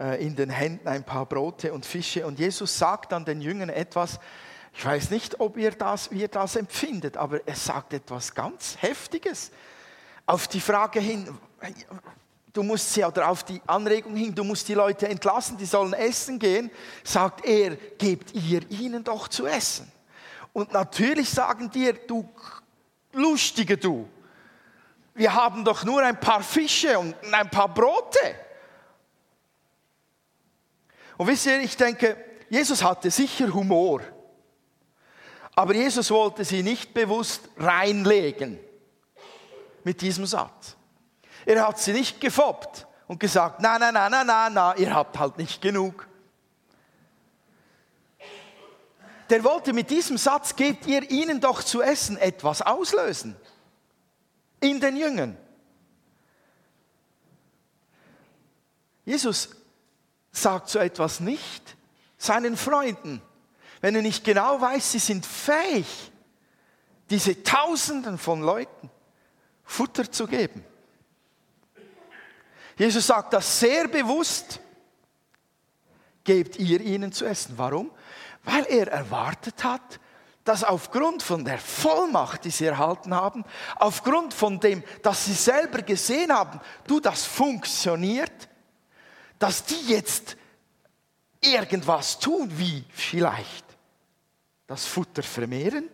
äh, 0.00 0.20
in 0.26 0.34
den 0.34 0.50
Händen 0.50 0.88
ein 0.88 1.04
paar 1.04 1.26
Brote 1.26 1.72
und 1.72 1.86
Fische 1.86 2.26
und 2.26 2.40
Jesus 2.40 2.76
sagt 2.76 3.12
dann 3.12 3.24
den 3.24 3.42
Jüngern 3.42 3.68
etwas, 3.68 4.18
ich 4.74 4.84
weiß 4.84 5.10
nicht, 5.10 5.40
ob 5.40 5.56
ihr 5.56 5.72
das, 5.72 6.10
wie 6.10 6.20
ihr 6.20 6.28
das 6.28 6.56
empfindet, 6.56 7.16
aber 7.16 7.46
er 7.46 7.56
sagt 7.56 7.92
etwas 7.92 8.34
ganz 8.34 8.76
Heftiges. 8.80 9.50
Auf 10.24 10.48
die 10.48 10.60
Frage 10.60 11.00
hin, 11.00 11.28
du 12.52 12.62
musst 12.62 12.92
sie 12.92 13.04
oder 13.04 13.28
auf 13.28 13.44
die 13.44 13.60
Anregung 13.66 14.16
hin, 14.16 14.34
du 14.34 14.44
musst 14.44 14.68
die 14.68 14.74
Leute 14.74 15.08
entlassen, 15.08 15.56
die 15.56 15.66
sollen 15.66 15.92
essen 15.92 16.38
gehen, 16.38 16.70
sagt 17.04 17.44
er, 17.44 17.76
gebt 17.76 18.32
ihr 18.34 18.68
ihnen 18.70 19.04
doch 19.04 19.28
zu 19.28 19.46
essen. 19.46 19.90
Und 20.52 20.72
natürlich 20.72 21.28
sagen 21.30 21.70
dir, 21.70 21.92
du 21.92 22.28
Lustige 23.14 23.76
du, 23.76 24.08
wir 25.14 25.34
haben 25.34 25.64
doch 25.64 25.84
nur 25.84 26.02
ein 26.02 26.18
paar 26.18 26.42
Fische 26.42 26.98
und 26.98 27.14
ein 27.30 27.50
paar 27.50 27.68
Brote. 27.68 28.34
Und 31.18 31.26
wisst 31.26 31.46
ihr, 31.46 31.60
ich 31.60 31.76
denke, 31.76 32.16
Jesus 32.48 32.82
hatte 32.82 33.10
sicher 33.10 33.52
Humor, 33.52 34.00
aber 35.54 35.74
Jesus 35.74 36.10
wollte 36.10 36.44
sie 36.44 36.62
nicht 36.62 36.94
bewusst 36.94 37.48
reinlegen 37.56 38.58
mit 39.84 40.00
diesem 40.00 40.26
Satz. 40.26 40.76
Er 41.44 41.66
hat 41.66 41.78
sie 41.78 41.92
nicht 41.92 42.20
gefoppt 42.20 42.86
und 43.06 43.18
gesagt, 43.18 43.60
na, 43.60 43.78
na, 43.78 43.92
na, 43.92 44.08
na, 44.08 44.24
na, 44.24 44.48
na, 44.48 44.76
ihr 44.76 44.94
habt 44.94 45.18
halt 45.18 45.38
nicht 45.38 45.60
genug. 45.60 46.08
Der 49.28 49.42
wollte 49.44 49.72
mit 49.72 49.90
diesem 49.90 50.18
Satz, 50.18 50.56
gebt 50.56 50.86
ihr 50.86 51.10
ihnen 51.10 51.40
doch 51.40 51.62
zu 51.62 51.80
essen, 51.80 52.18
etwas 52.18 52.62
auslösen. 52.62 53.36
In 54.60 54.80
den 54.80 54.96
Jüngern. 54.96 55.36
Jesus 59.04 59.50
sagt 60.30 60.68
so 60.68 60.78
etwas 60.78 61.20
nicht 61.20 61.76
seinen 62.16 62.56
Freunden, 62.56 63.20
wenn 63.82 63.96
er 63.96 64.02
nicht 64.02 64.24
genau 64.24 64.60
weiß, 64.60 64.92
sie 64.92 64.98
sind 65.00 65.26
fähig, 65.26 65.86
diese 67.10 67.42
Tausenden 67.42 68.16
von 68.16 68.40
Leuten 68.40 68.88
Futter 69.64 70.10
zu 70.10 70.26
geben. 70.26 70.64
Jesus 72.78 73.06
sagt 73.06 73.34
das 73.34 73.60
sehr 73.60 73.88
bewusst, 73.88 74.60
gebt 76.24 76.58
ihr 76.58 76.80
ihnen 76.80 77.12
zu 77.12 77.26
essen. 77.26 77.54
Warum? 77.58 77.90
Weil 78.44 78.64
er 78.66 78.88
erwartet 78.88 79.62
hat, 79.64 80.00
dass 80.44 80.64
aufgrund 80.64 81.22
von 81.22 81.44
der 81.44 81.58
Vollmacht, 81.58 82.44
die 82.44 82.50
sie 82.50 82.66
erhalten 82.66 83.14
haben, 83.14 83.44
aufgrund 83.76 84.32
von 84.32 84.60
dem, 84.60 84.82
dass 85.02 85.24
sie 85.24 85.34
selber 85.34 85.82
gesehen 85.82 86.32
haben, 86.32 86.60
du, 86.86 87.00
das 87.00 87.24
funktioniert, 87.24 88.48
dass 89.38 89.64
die 89.64 89.88
jetzt 89.88 90.36
irgendwas 91.40 92.18
tun, 92.18 92.50
wie 92.56 92.84
vielleicht 92.90 93.71
das 94.72 94.86
Futter 94.86 95.22
vermehren. 95.22 95.90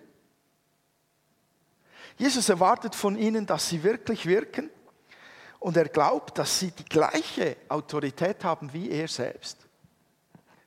Jesus 2.16 2.48
erwartet 2.48 2.94
von 2.94 3.18
ihnen, 3.18 3.44
dass 3.44 3.68
sie 3.68 3.82
wirklich 3.82 4.24
wirken 4.24 4.70
und 5.58 5.76
er 5.76 5.88
glaubt, 5.88 6.38
dass 6.38 6.60
sie 6.60 6.70
die 6.70 6.84
gleiche 6.84 7.56
Autorität 7.68 8.44
haben 8.44 8.72
wie 8.72 8.90
er 8.90 9.08
selbst. 9.08 9.58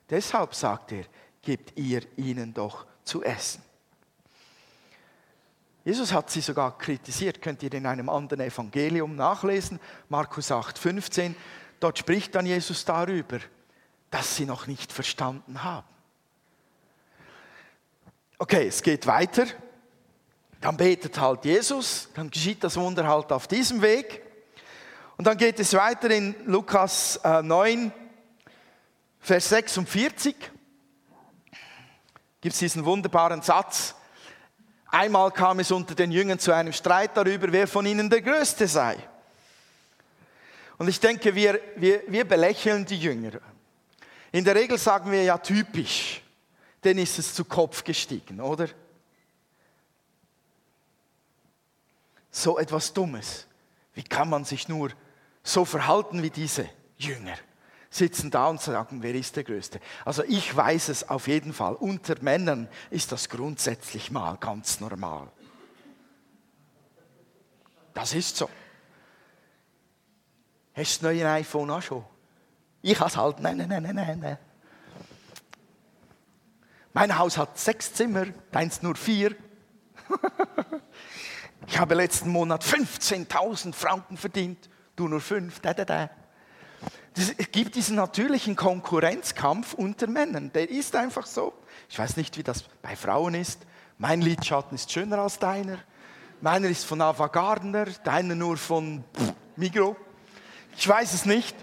Deshalb 0.10 0.53
sagt 0.53 0.91
er, 0.91 1.06
gebt 1.41 1.80
ihr 1.80 2.01
ihnen 2.18 2.53
doch 2.53 2.86
zu 3.06 3.24
essen. 3.24 3.63
Jesus 5.86 6.12
hat 6.12 6.30
sie 6.30 6.41
sogar 6.41 6.77
kritisiert, 6.77 7.41
könnt 7.41 7.63
ihr 7.63 7.74
in 7.74 7.86
einem 7.86 8.10
anderen 8.10 8.41
Evangelium 8.41 9.15
nachlesen, 9.15 9.80
Markus 10.10 10.51
8, 10.51 10.77
15. 10.77 11.34
Dort 11.80 11.98
spricht 11.98 12.36
dann 12.36 12.46
Jesus 12.46 12.84
darüber, 12.84 13.39
dass 14.10 14.36
sie 14.36 14.46
noch 14.46 14.68
nicht 14.68 14.91
verstanden 14.91 15.63
haben. 15.63 15.88
Okay, 18.41 18.69
es 18.69 18.81
geht 18.81 19.05
weiter. 19.05 19.45
Dann 20.62 20.75
betet 20.75 21.19
halt 21.19 21.45
Jesus, 21.45 22.10
dann 22.15 22.31
geschieht 22.31 22.63
das 22.63 22.75
Wunder 22.75 23.07
halt 23.07 23.31
auf 23.31 23.45
diesem 23.48 23.83
Weg. 23.83 24.24
Und 25.15 25.27
dann 25.27 25.38
geht 25.38 25.60
es 25.60 25.75
weiter 25.75 26.10
in 26.10 26.33
Lukas 26.48 27.19
9, 27.24 27.86
äh, 27.86 27.91
Vers 29.19 29.50
46. 29.50 30.36
Gibt 32.41 32.53
es 32.53 32.57
diesen 32.57 32.83
wunderbaren 32.83 33.43
Satz. 33.43 33.93
Einmal 34.88 35.29
kam 35.29 35.60
es 35.60 35.69
unter 35.69 35.93
den 35.93 36.12
Jüngern 36.12 36.39
zu 36.39 36.51
einem 36.51 36.74
Streit 36.74 37.15
darüber, 37.15 37.51
wer 37.51 37.67
von 37.67 37.86
ihnen 37.86 38.10
der 38.10 38.24
Größte 38.24 38.67
sei. 38.67 38.98
Und 40.79 40.88
ich 40.88 41.00
denke, 41.00 41.36
wir, 41.36 41.62
wir, 41.75 42.01
wir 42.07 42.27
belächeln 42.27 42.88
die 42.88 42.98
Jünger. 42.98 43.33
In 44.31 44.43
der 44.43 44.55
Regel 44.55 44.79
sagen 44.79 45.12
wir 45.12 45.21
ja 45.21 45.38
typisch, 45.38 46.24
denn 46.83 46.97
ist 46.97 47.19
es 47.19 47.33
zu 47.33 47.45
Kopf 47.45 47.83
gestiegen, 47.83 48.41
oder? 48.41 48.67
So 52.31 52.57
etwas 52.57 52.93
Dummes. 52.93 53.47
Wie 53.93 54.03
kann 54.03 54.29
man 54.29 54.45
sich 54.45 54.67
nur 54.67 54.91
so 55.43 55.65
verhalten 55.65 56.21
wie 56.23 56.29
diese 56.29 56.69
Jünger. 56.97 57.35
Sitzen 57.89 58.31
da 58.31 58.47
und 58.47 58.61
sagen, 58.61 59.03
wer 59.03 59.13
ist 59.13 59.35
der 59.35 59.43
Größte? 59.43 59.81
Also 60.05 60.23
ich 60.23 60.55
weiß 60.55 60.89
es 60.89 61.09
auf 61.09 61.27
jeden 61.27 61.51
Fall. 61.51 61.75
Unter 61.75 62.15
Männern 62.21 62.69
ist 62.89 63.11
das 63.11 63.27
grundsätzlich 63.27 64.11
mal 64.11 64.38
ganz 64.38 64.79
normal. 64.79 65.29
Das 67.93 68.13
ist 68.13 68.38
so. 68.38 68.50
Hast 70.73 71.01
du 71.01 71.05
das 71.07 71.13
neue 71.13 71.29
iPhone 71.29 71.69
auch 71.69 71.81
schon? 71.81 72.05
Ich 72.81 72.97
habe 72.97 73.09
es 73.09 73.17
halt, 73.17 73.41
nein, 73.41 73.57
nein, 73.57 73.67
nein, 73.67 73.83
nein, 73.93 74.19
nein. 74.19 74.38
Mein 76.93 77.17
Haus 77.17 77.38
hat 77.38 77.57
sechs 77.57 77.93
Zimmer, 77.93 78.25
deins 78.51 78.81
nur 78.81 78.95
vier. 78.95 79.36
ich 81.67 81.79
habe 81.79 81.95
letzten 81.95 82.29
Monat 82.29 82.63
15.000 82.63 83.74
Franken 83.74 84.17
verdient 84.17 84.69
du 84.95 85.07
nur 85.07 85.21
fünf, 85.21 85.60
da, 85.62 85.74
da, 85.74 85.86
da. 85.86 86.10
Es 87.15 87.51
gibt 87.51 87.75
diesen 87.75 87.95
natürlichen 87.95 88.55
Konkurrenzkampf 88.55 89.74
unter 89.74 90.07
Männern. 90.07 90.51
Der 90.53 90.69
ist 90.69 90.95
einfach 90.95 91.25
so. 91.25 91.53
Ich 91.89 92.00
weiß 92.00 92.17
nicht, 92.17 92.38
wie 92.38 92.43
das 92.43 92.63
bei 92.81 92.95
Frauen 92.95 93.36
ist. 93.36 93.62
Mein 93.98 94.21
Lidschatten 94.21 94.75
ist 94.75 94.91
schöner 94.91 95.19
als 95.19 95.38
deiner. 95.38 95.77
Meiner 96.39 96.69
ist 96.69 96.86
von 96.86 97.01
Ava 97.01 97.27
Gardner, 97.27 97.86
deiner 98.03 98.36
nur 98.36 98.57
von 98.57 99.03
Migro. 99.55 99.95
Ich 100.77 100.88
weiß 100.88 101.13
es 101.13 101.25
nicht. 101.25 101.55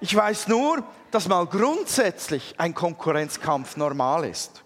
Ich 0.00 0.14
weiß 0.14 0.48
nur, 0.48 0.84
dass 1.14 1.28
mal 1.28 1.46
grundsätzlich 1.46 2.54
ein 2.58 2.74
Konkurrenzkampf 2.74 3.76
normal 3.76 4.24
ist. 4.24 4.62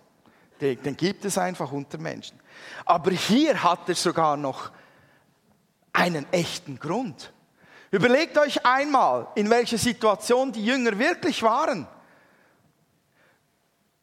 Den, 0.60 0.82
den 0.82 0.96
gibt 0.96 1.24
es 1.24 1.36
einfach 1.36 1.72
unter 1.72 1.98
Menschen. 1.98 2.40
Aber 2.84 3.10
hier 3.10 3.62
hat 3.62 3.88
er 3.88 3.94
sogar 3.94 4.36
noch 4.36 4.70
einen 5.92 6.26
echten 6.32 6.78
Grund. 6.78 7.32
Überlegt 7.90 8.38
euch 8.38 8.64
einmal, 8.64 9.28
in 9.34 9.50
welcher 9.50 9.78
Situation 9.78 10.52
die 10.52 10.64
Jünger 10.64 10.98
wirklich 10.98 11.42
waren. 11.42 11.86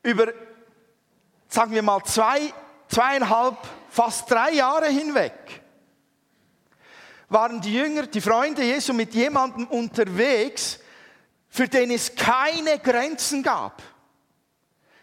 Über, 0.01 0.27
sagen 1.47 1.71
wir 1.71 1.81
mal, 1.81 2.03
zwei, 2.03 2.53
zweieinhalb, 2.87 3.57
fast 3.89 4.29
drei 4.29 4.51
Jahre 4.51 4.87
hinweg 4.87 5.63
waren 7.33 7.59
die 7.59 7.73
Jünger, 7.73 8.05
die 8.05 8.21
Freunde 8.21 8.63
Jesu 8.63 8.93
mit 8.93 9.13
jemandem 9.15 9.65
unterwegs, 9.67 10.79
für 11.53 11.67
den 11.67 11.91
es 11.91 12.15
keine 12.15 12.79
Grenzen 12.79 13.43
gab. 13.43 13.83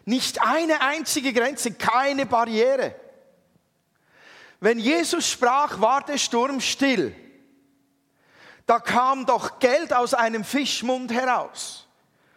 Nicht 0.03 0.41
eine 0.41 0.81
einzige 0.81 1.31
Grenze, 1.31 1.71
keine 1.71 2.25
Barriere. 2.25 2.93
Wenn 4.59 4.77
Jesus 4.77 5.29
sprach, 5.29 5.79
war 5.79 6.03
der 6.03 6.17
Sturm 6.17 6.59
still. 6.59 7.15
Da 8.65 8.79
kam 8.79 9.25
doch 9.25 9.59
Geld 9.59 9.93
aus 9.93 10.13
einem 10.13 10.43
Fischmund 10.43 11.13
heraus, 11.13 11.87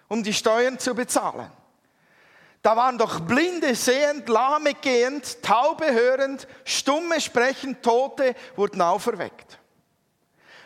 um 0.06 0.22
die 0.22 0.32
Steuern 0.32 0.78
zu 0.78 0.94
bezahlen. 0.94 1.50
Da 2.62 2.76
waren 2.76 2.98
doch 2.98 3.18
Blinde 3.18 3.74
sehend, 3.74 4.28
Lahme 4.28 4.74
gehend, 4.74 5.42
Taube 5.42 5.92
hörend, 5.92 6.46
Stumme 6.64 7.20
sprechend, 7.20 7.82
Tote 7.82 8.36
wurden 8.54 8.80
auferweckt. 8.80 9.58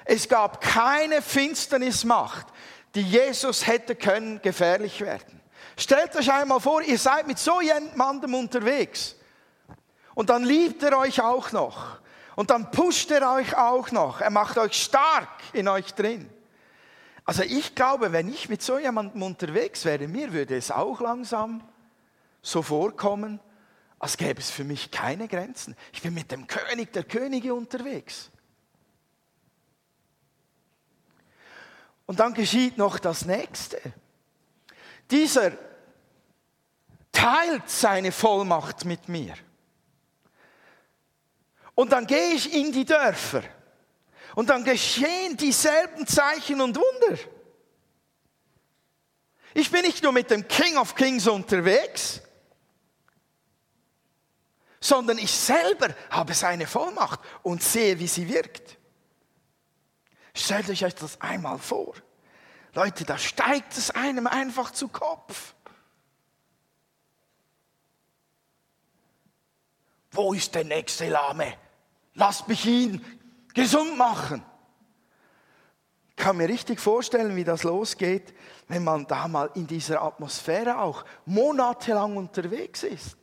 Es 0.05 0.29
gab 0.29 0.61
keine 0.61 1.23
Finsternismacht, 1.23 2.47
die 2.95 3.03
Jesus 3.03 3.67
hätte 3.67 3.95
können 3.95 4.41
gefährlich 4.43 5.01
werden. 5.01 5.41
Stellt 5.77 6.17
euch 6.17 6.33
einmal 6.33 6.61
vor, 6.61 6.83
ihr 6.83 6.99
seid 6.99 7.27
mit 7.27 7.39
so 7.39 7.61
jemandem 7.61 8.35
unterwegs 8.35 9.17
und 10.15 10.31
dann 10.31 10.45
liebt 10.45 10.83
er 10.83 10.99
euch 10.99 11.21
auch 11.21 11.53
noch 11.53 12.01
und 12.35 12.51
dann 12.51 12.71
pusht 12.71 13.11
er 13.11 13.33
euch 13.33 13.57
auch 13.57 13.91
noch. 13.93 14.21
Er 14.21 14.31
macht 14.31 14.59
euch 14.59 14.75
stark 14.75 15.29
in 15.53 15.69
euch 15.69 15.95
drin. 15.95 16.29
Also 17.25 17.43
ich 17.43 17.75
glaube, 17.75 18.13
wenn 18.13 18.29
ich 18.29 18.49
mit 18.49 18.63
so 18.63 18.79
jemandem 18.79 19.23
unterwegs 19.23 19.85
wäre, 19.85 20.09
mir 20.09 20.33
würde 20.33 20.57
es 20.57 20.71
auch 20.71 21.01
langsam 21.01 21.63
so 22.43 22.63
vorkommen, 22.63 23.39
als 23.99 24.17
gäbe 24.17 24.41
es 24.41 24.51
für 24.51 24.65
mich 24.65 24.91
keine 24.91 25.29
Grenzen. 25.29 25.77
Ich 25.93 26.03
bin 26.03 26.15
mit 26.15 26.33
dem 26.33 26.47
König 26.47 26.93
der 26.93 27.05
Könige 27.05 27.55
unterwegs. 27.55 28.31
Und 32.09 32.21
dann 32.21 32.33
geschieht 32.33 32.79
noch 32.79 32.99
das 32.99 33.27
Nächste. 33.27 33.79
Dieser 35.11 35.53
teilt 37.13 37.69
seine 37.69 38.13
Vollmacht 38.13 38.87
mit 38.87 39.11
mir. 39.11 39.35
Und 41.75 41.93
dann 41.93 42.07
gehe 42.07 42.33
ich 42.33 42.55
in 42.55 42.73
die 42.73 42.87
Dörfer. 42.87 43.43
Und 44.35 44.49
dann 44.49 44.65
geschehen 44.65 45.37
dieselben 45.37 46.07
Zeichen 46.07 46.63
und 46.63 46.79
Wunder. 46.79 47.21
Ich 49.53 49.71
bin 49.71 49.83
nicht 49.83 50.03
nur 50.03 50.13
mit 50.13 50.31
dem 50.31 50.49
King 50.49 50.79
of 50.79 50.95
Kings 50.95 51.27
unterwegs, 51.27 52.23
sondern 54.81 55.19
ich 55.19 55.31
selber 55.31 55.95
habe 56.09 56.33
seine 56.33 56.67
Vollmacht 56.67 57.21
und 57.43 57.63
sehe, 57.63 57.99
wie 57.99 58.09
sie 58.09 58.27
wirkt. 58.31 58.78
Stellt 60.39 60.71
euch 60.71 60.81
das 60.95 61.21
einmal 61.21 61.59
vor. 61.59 61.95
Leute, 62.75 63.05
da 63.05 63.19
steigt 63.19 63.77
es 63.77 63.91
einem 63.91 64.29
einfach 64.29 64.71
zu 64.71 64.87
Kopf. 64.87 65.55
Wo 70.13 70.33
ist 70.33 70.55
der 70.55 70.65
nächste 70.65 71.09
Lahme? 71.09 71.55
Lasst 72.15 72.47
mich 72.47 72.65
ihn 72.67 73.05
gesund 73.53 73.99
machen. 73.99 74.45
Ich 76.11 76.17
kann 76.17 76.37
mir 76.37 76.49
richtig 76.49 76.81
vorstellen, 76.81 77.35
wie 77.35 77.45
das 77.45 77.65
losgeht, 77.65 78.33
wenn 78.69 78.85
man 78.85 79.07
da 79.07 79.27
mal 79.27 79.51
in 79.55 79.67
dieser 79.67 80.03
Atmosphäre 80.03 80.79
auch 80.79 81.05
monatelang 81.27 82.17
unterwegs 82.17 82.85
ist. 82.85 83.17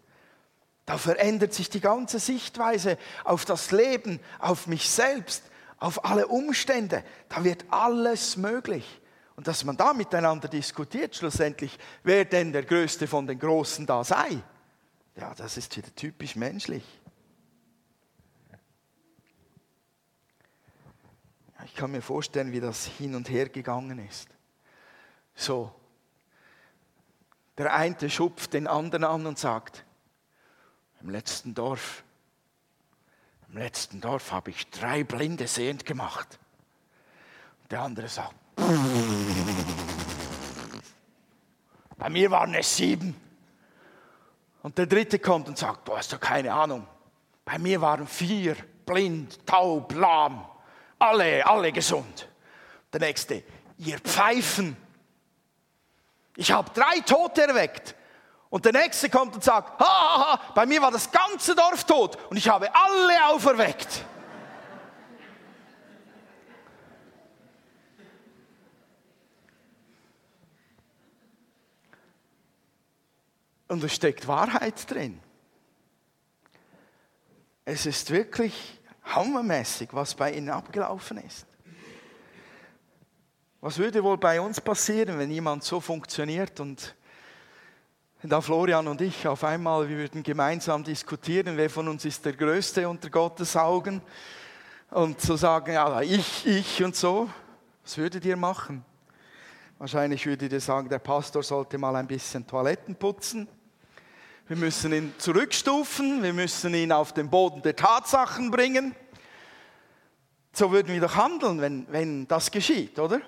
Da 0.86 0.98
verändert 0.98 1.53
sich 1.53 1.69
die 1.69 1.81
ganze 1.81 2.19
Sichtweise 2.19 2.98
auf 3.24 3.45
das 3.45 3.72
Leben, 3.72 4.19
auf 4.39 4.67
mich 4.67 4.89
selbst, 4.89 5.43
auf 5.77 6.05
alle 6.05 6.27
Umstände. 6.27 7.03
Da 7.29 7.44
wird 7.44 7.65
alles 7.70 8.38
möglich. 8.38 9.01
Und 9.36 9.48
dass 9.48 9.65
man 9.65 9.75
da 9.75 9.94
miteinander 9.94 10.48
diskutiert, 10.48 11.15
schlussendlich, 11.15 11.77
wer 12.03 12.24
denn 12.25 12.53
der 12.53 12.63
Größte 12.63 13.08
von 13.08 13.27
den 13.27 13.38
Großen 13.38 13.86
da 13.86 14.03
sei, 14.03 14.41
ja, 15.17 15.34
das 15.36 15.58
ist 15.58 15.75
wieder 15.75 15.94
typisch 15.96 16.36
menschlich. 16.36 16.84
Ich 21.65 21.76
kann 21.76 21.91
mir 21.91 22.02
vorstellen, 22.02 22.52
wie 22.52 22.60
das 22.60 22.86
hin 22.86 23.15
und 23.15 23.30
her 23.30 23.50
gegangen 23.50 24.00
ist. 24.08 24.30
So, 25.34 25.73
der 27.58 27.73
eine 27.73 28.10
schupft 28.10 28.54
den 28.54 28.67
anderen 28.67 29.04
an 29.04 29.26
und 29.26 29.38
sagt, 29.38 29.84
im 31.02 31.10
letzten 31.10 31.54
Dorf, 31.54 32.05
im 33.56 33.62
letzten 33.62 34.02
Dorf 34.02 34.34
habe 34.34 34.52
ich 34.52 34.70
drei 34.70 35.06
Blinde 35.06 35.48
sehend 35.48 35.86
gemacht. 35.86 36.39
Der 37.72 37.80
andere 37.84 38.10
sagt, 38.10 38.36
bei 41.98 42.10
mir 42.10 42.30
waren 42.32 42.54
es 42.54 42.76
sieben. 42.76 43.15
Und 44.62 44.78
der 44.78 44.88
dritte 44.88 45.20
kommt 45.20 45.48
und 45.48 45.58
sagt, 45.58 45.88
du 45.88 45.96
hast 45.96 46.12
doch 46.12 46.20
keine 46.20 46.54
Ahnung. 46.54 46.86
Bei 47.46 47.58
mir 47.58 47.80
waren 47.80 48.08
vier, 48.08 48.58
blind, 48.86 49.48
taub, 49.48 49.94
lahm, 49.94 50.46
alle, 51.00 51.48
alle 51.48 51.72
gesund. 51.72 52.28
Der 52.91 53.00
nächste, 53.00 53.41
ihr 53.78 54.00
Pfeifen. 54.00 54.76
Ich 56.36 56.52
habe 56.52 56.72
drei 56.74 57.00
Tote 57.06 57.44
erweckt. 57.44 57.96
Und 58.49 58.63
der 58.65 58.73
nächste 58.73 59.10
kommt 59.10 59.36
und 59.36 59.43
sagt, 59.43 59.79
ha, 59.79 59.86
ha, 59.86 60.34
ha, 60.34 60.53
bei 60.53 60.65
mir 60.65 60.81
war 60.81 60.91
das 60.91 61.12
ganze 61.12 61.55
Dorf 61.55 61.84
tot 61.84 62.17
und 62.29 62.38
ich 62.38 62.47
habe 62.47 62.69
alle 62.73 63.25
auferweckt. 63.27 64.05
Und 73.67 73.84
es 73.84 73.93
steckt 73.93 74.27
Wahrheit 74.27 74.89
drin. 74.89 75.19
Es 77.65 77.88
ist 77.88 78.12
wirklich 78.12 78.79
hammermäßig, 79.03 79.89
was 79.91 80.13
bei 80.13 80.31
ihnen 80.31 80.49
abgelaufen 80.49 81.17
ist. 81.17 81.47
Was 83.60 83.79
würde 83.79 84.03
wohl 84.03 84.17
bei 84.17 84.39
uns 84.39 84.62
passieren, 84.62 85.17
wenn 85.17 85.31
jemand 85.31 85.63
so 85.63 85.79
funktioniert 85.79 86.60
und 86.60 86.95
da 88.30 88.42
Florian 88.42 88.88
und 88.88 89.02
ich 89.02 89.28
auf 89.28 89.44
einmal, 89.44 89.88
wir 89.88 89.98
würden 89.98 90.24
gemeinsam 90.24 90.84
diskutieren, 90.84 91.58
wer 91.58 91.70
von 91.70 91.88
uns 91.88 92.06
ist 92.06 92.26
der 92.26 92.34
Größte 92.34 92.88
unter 92.90 93.10
Gottes 93.10 93.56
Augen 93.56 94.02
und 94.90 95.20
zu 95.22 95.28
so 95.28 95.36
sagen, 95.36 95.74
ja, 95.74 96.02
ich, 96.02 96.46
ich 96.46 96.84
und 96.84 96.96
so. 96.96 97.30
Was 97.84 97.98
würdet 97.98 98.26
ihr 98.26 98.36
machen? 98.36 98.84
Wahrscheinlich 99.78 100.26
würdet 100.26 100.52
ihr 100.54 100.60
sagen, 100.60 100.90
der 100.90 101.00
Pastor 101.00 101.44
sollte 101.44 101.78
mal 101.78 101.96
ein 101.96 102.08
bisschen 102.08 102.48
Toiletten 102.48 102.96
putzen. 102.96 103.48
Wir 104.48 104.58
müssen 104.58 104.94
ihn 104.94 105.14
zurückstufen, 105.18 106.24
wir 106.24 106.34
müssen 106.34 106.74
ihn 106.74 106.92
auf 106.92 107.14
den 107.14 107.30
Boden 107.30 107.62
der 107.62 107.76
Tatsachen 107.76 108.50
bringen. 108.50 108.96
So 110.54 110.72
würden 110.72 110.94
wir 110.94 111.02
doch 111.02 111.16
handeln, 111.16 111.62
wenn, 111.62 111.86
wenn 111.92 112.28
das 112.28 112.50
geschieht, 112.50 112.98
oder? 112.98 113.22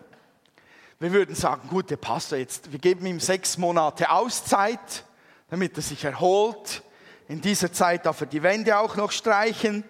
Wir 1.00 1.14
würden 1.14 1.36
sagen, 1.36 1.70
gut, 1.70 1.92
der 1.92 1.98
Pastor 1.98 2.40
jetzt, 2.40 2.72
wir 2.72 2.80
geben 2.80 3.06
ihm 3.06 3.20
sechs 3.20 3.60
Monate 3.60 4.10
Auszeit, 4.10 5.06
damit 5.48 5.78
er 5.78 5.84
sich 5.84 6.04
erholt. 6.04 6.82
In 7.28 7.40
dieser 7.40 7.72
Zeit 7.72 8.08
darf 8.08 8.22
er 8.22 8.26
die 8.26 8.42
Wände 8.42 8.80
auch 8.80 8.96
noch 8.96 9.12
streichen. 9.12 9.84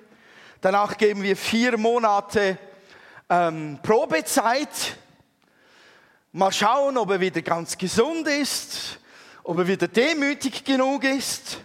Danach 0.59 0.97
geben 0.97 1.23
wir 1.23 1.37
vier 1.37 1.77
Monate 1.77 2.57
ähm, 3.29 3.79
Probezeit. 3.81 4.97
Mal 6.33 6.51
schauen, 6.51 6.97
ob 6.97 7.09
er 7.11 7.21
wieder 7.21 7.41
ganz 7.41 7.77
gesund 7.77 8.27
ist, 8.27 8.99
ob 9.43 9.59
er 9.59 9.67
wieder 9.67 9.87
demütig 9.87 10.65
genug 10.65 11.05
ist. 11.05 11.61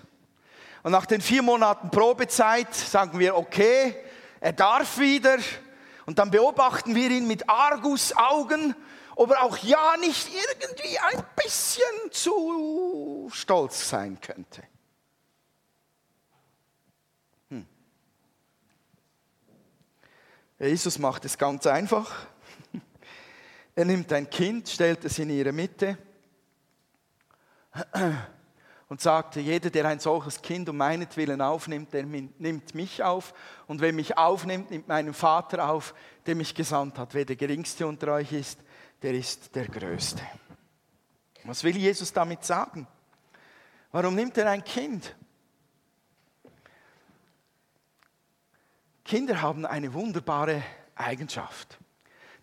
Und 0.84 0.92
nach 0.92 1.06
den 1.06 1.20
vier 1.20 1.42
Monaten 1.42 1.90
Probezeit 1.90 2.72
sagen 2.72 3.18
wir, 3.18 3.36
okay, 3.36 3.96
er 4.38 4.52
darf 4.52 5.00
wieder. 5.00 5.38
Und 6.06 6.20
dann 6.20 6.30
beobachten 6.30 6.94
wir 6.94 7.10
ihn 7.10 7.26
mit 7.26 7.48
Argusaugen 7.48 8.76
ob 9.22 9.30
er 9.30 9.44
auch 9.44 9.56
ja 9.58 9.96
nicht 9.98 10.28
irgendwie 10.28 10.98
ein 10.98 11.24
bisschen 11.36 12.10
zu 12.10 13.30
stolz 13.32 13.88
sein 13.88 14.20
könnte. 14.20 14.64
Hm. 17.48 17.64
Jesus 20.58 20.98
macht 20.98 21.24
es 21.24 21.38
ganz 21.38 21.66
einfach. 21.66 22.26
Er 23.74 23.86
nimmt 23.86 24.12
ein 24.12 24.28
Kind, 24.28 24.68
stellt 24.68 25.02
es 25.06 25.18
in 25.18 25.30
ihre 25.30 25.50
Mitte 25.50 25.96
und 28.90 29.00
sagte, 29.00 29.40
jeder, 29.40 29.70
der 29.70 29.86
ein 29.86 29.98
solches 29.98 30.42
Kind 30.42 30.68
um 30.68 30.76
meinetwillen 30.76 31.40
aufnimmt, 31.40 31.94
der 31.94 32.04
nimmt 32.04 32.74
mich 32.74 33.02
auf. 33.02 33.32
Und 33.66 33.80
wer 33.80 33.94
mich 33.94 34.18
aufnimmt, 34.18 34.70
nimmt 34.70 34.88
meinen 34.88 35.14
Vater 35.14 35.70
auf, 35.70 35.94
der 36.26 36.34
mich 36.34 36.54
gesandt 36.54 36.98
hat. 36.98 37.14
Wer 37.14 37.24
der 37.24 37.36
Geringste 37.36 37.86
unter 37.86 38.12
euch 38.12 38.32
ist, 38.32 38.58
der 39.02 39.14
ist 39.14 39.54
der 39.54 39.66
Größte. 39.66 40.22
Was 41.44 41.64
will 41.64 41.76
Jesus 41.76 42.12
damit 42.12 42.44
sagen? 42.44 42.86
Warum 43.90 44.14
nimmt 44.14 44.38
er 44.38 44.48
ein 44.48 44.62
Kind? 44.62 45.16
Kinder 49.04 49.42
haben 49.42 49.66
eine 49.66 49.92
wunderbare 49.92 50.62
Eigenschaft. 50.94 51.78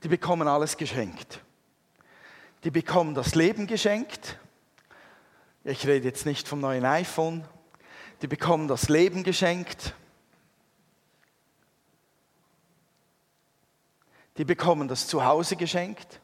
Die 0.04 0.10
bekommen 0.10 0.48
alles 0.48 0.76
geschenkt. 0.76 1.42
Die 2.66 2.72
bekommen 2.72 3.16
das 3.16 3.36
Leben 3.36 3.68
geschenkt. 3.68 4.38
Ich 5.64 5.88
rede 5.88 6.08
jetzt 6.08 6.26
nicht 6.26 6.48
vom 6.48 6.60
neuen 6.60 6.86
iPhone. 6.86 7.46
Die 8.22 8.28
bekommen 8.28 8.68
das 8.68 8.90
Leben 8.90 9.24
geschenkt. 9.24 9.94
Die 14.38 14.46
bekommen 14.46 14.90
das 14.90 15.08
Zuhause 15.08 15.56
geschenkt. 15.56 16.22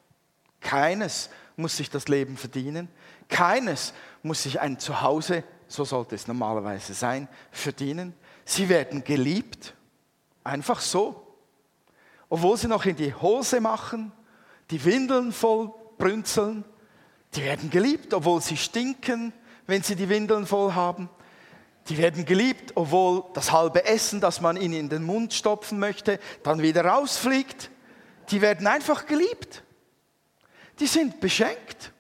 Keines 0.66 1.30
muss 1.58 1.78
sich 1.78 1.92
das 1.92 2.08
Leben 2.08 2.38
verdienen. 2.38 2.90
Keines 3.30 3.94
muss 4.24 4.44
sich 4.44 4.60
ein 4.60 4.80
Zuhause, 4.80 5.44
so 5.68 5.86
sollte 5.86 6.16
es 6.16 6.28
normalerweise 6.28 6.96
sein, 6.96 7.30
verdienen. 7.52 8.14
Sie 8.46 8.68
werden 8.68 9.04
geliebt. 9.04 9.76
Einfach 10.44 10.80
so. 10.80 11.38
Obwohl 12.30 12.58
sie 12.58 12.68
noch 12.68 12.86
in 12.86 12.96
die 12.96 13.14
Hose 13.14 13.62
machen, 13.62 14.12
die 14.72 14.84
Windeln 14.84 15.32
voll 15.32 15.72
brünzeln, 16.00 16.66
die 17.36 17.44
werden 17.44 17.70
geliebt, 17.70 18.14
obwohl 18.14 18.42
sie 18.42 18.58
stinken, 18.58 19.34
wenn 19.68 19.84
sie 19.84 19.96
die 19.96 20.10
Windeln 20.10 20.48
voll 20.48 20.74
haben. 20.74 21.10
Die 21.90 21.98
werden 22.00 22.26
geliebt, 22.26 22.72
obwohl 22.74 23.26
das 23.36 23.52
halbe 23.52 23.86
Essen, 23.86 24.20
das 24.20 24.42
man 24.42 24.58
ihnen 24.58 24.74
in 24.74 24.90
den 24.90 25.04
Mund 25.04 25.32
stopfen 25.34 25.78
möchte, 25.78 26.20
dann 26.42 26.64
wieder 26.64 26.86
rausfliegt. 26.86 27.70
Die 28.32 28.42
werden 28.42 28.66
einfach 28.66 29.06
geliebt. 29.06 29.62
Die 30.80 30.88
sind 30.88 31.20
beschenkt. 31.20 31.92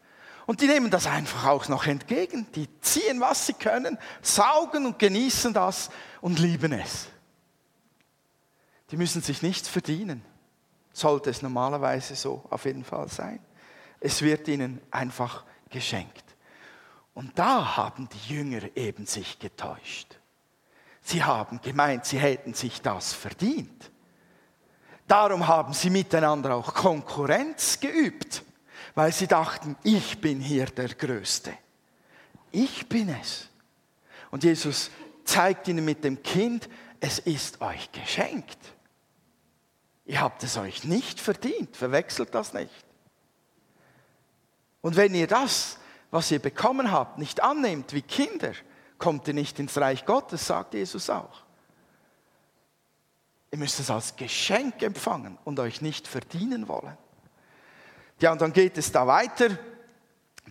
Und 0.45 0.61
die 0.61 0.67
nehmen 0.67 0.91
das 0.91 1.07
einfach 1.07 1.45
auch 1.45 1.67
noch 1.69 1.87
entgegen. 1.87 2.47
Die 2.53 2.67
ziehen, 2.81 3.19
was 3.19 3.47
sie 3.47 3.53
können, 3.53 3.97
saugen 4.21 4.85
und 4.85 4.99
genießen 4.99 5.53
das 5.53 5.89
und 6.21 6.39
lieben 6.39 6.71
es. 6.73 7.07
Die 8.91 8.97
müssen 8.97 9.21
sich 9.21 9.41
nichts 9.41 9.67
verdienen. 9.67 10.23
Sollte 10.93 11.31
es 11.31 11.41
normalerweise 11.41 12.15
so 12.15 12.45
auf 12.49 12.65
jeden 12.65 12.83
Fall 12.83 13.09
sein. 13.09 13.39
Es 13.99 14.21
wird 14.21 14.47
ihnen 14.47 14.81
einfach 14.91 15.43
geschenkt. 15.69 16.23
Und 17.15 17.37
da 17.39 17.77
haben 17.77 18.07
die 18.09 18.33
Jünger 18.33 18.61
eben 18.75 19.05
sich 19.05 19.39
getäuscht. 19.39 20.19
Sie 21.01 21.23
haben 21.23 21.59
gemeint, 21.61 22.05
sie 22.05 22.19
hätten 22.19 22.53
sich 22.53 22.81
das 22.81 23.13
verdient. 23.13 23.91
Darum 25.07 25.47
haben 25.47 25.73
sie 25.73 25.89
miteinander 25.89 26.55
auch 26.55 26.73
Konkurrenz 26.73 27.79
geübt, 27.79 28.43
weil 28.95 29.11
sie 29.11 29.27
dachten, 29.27 29.75
ich 29.83 30.19
bin 30.21 30.39
hier 30.39 30.65
der 30.67 30.87
Größte. 30.89 31.53
Ich 32.51 32.87
bin 32.87 33.09
es. 33.09 33.49
Und 34.31 34.43
Jesus 34.43 34.89
zeigt 35.25 35.67
ihnen 35.67 35.83
mit 35.83 36.03
dem 36.03 36.23
Kind, 36.23 36.69
es 37.01 37.19
ist 37.19 37.61
euch 37.61 37.91
geschenkt. 37.91 38.57
Ihr 40.05 40.21
habt 40.21 40.43
es 40.43 40.57
euch 40.57 40.85
nicht 40.85 41.19
verdient, 41.19 41.75
verwechselt 41.75 42.33
das 42.33 42.53
nicht. 42.53 42.71
Und 44.81 44.95
wenn 44.95 45.13
ihr 45.13 45.27
das, 45.27 45.77
was 46.11 46.31
ihr 46.31 46.39
bekommen 46.39 46.91
habt, 46.91 47.17
nicht 47.17 47.43
annehmt 47.43 47.91
wie 47.91 48.01
Kinder, 48.01 48.53
kommt 48.97 49.27
ihr 49.27 49.33
nicht 49.33 49.59
ins 49.59 49.77
Reich 49.77 50.05
Gottes, 50.05 50.47
sagt 50.47 50.73
Jesus 50.73 51.09
auch. 51.09 51.43
Ihr 53.51 53.57
müsst 53.57 53.79
es 53.79 53.89
als 53.89 54.15
Geschenk 54.15 54.81
empfangen 54.81 55.37
und 55.43 55.59
euch 55.59 55.81
nicht 55.81 56.07
verdienen 56.07 56.67
wollen. 56.67 56.97
Ja, 58.19 58.31
und 58.31 58.41
dann 58.41 58.53
geht 58.53 58.77
es 58.77 58.91
da 58.91 59.07
weiter. 59.07 59.57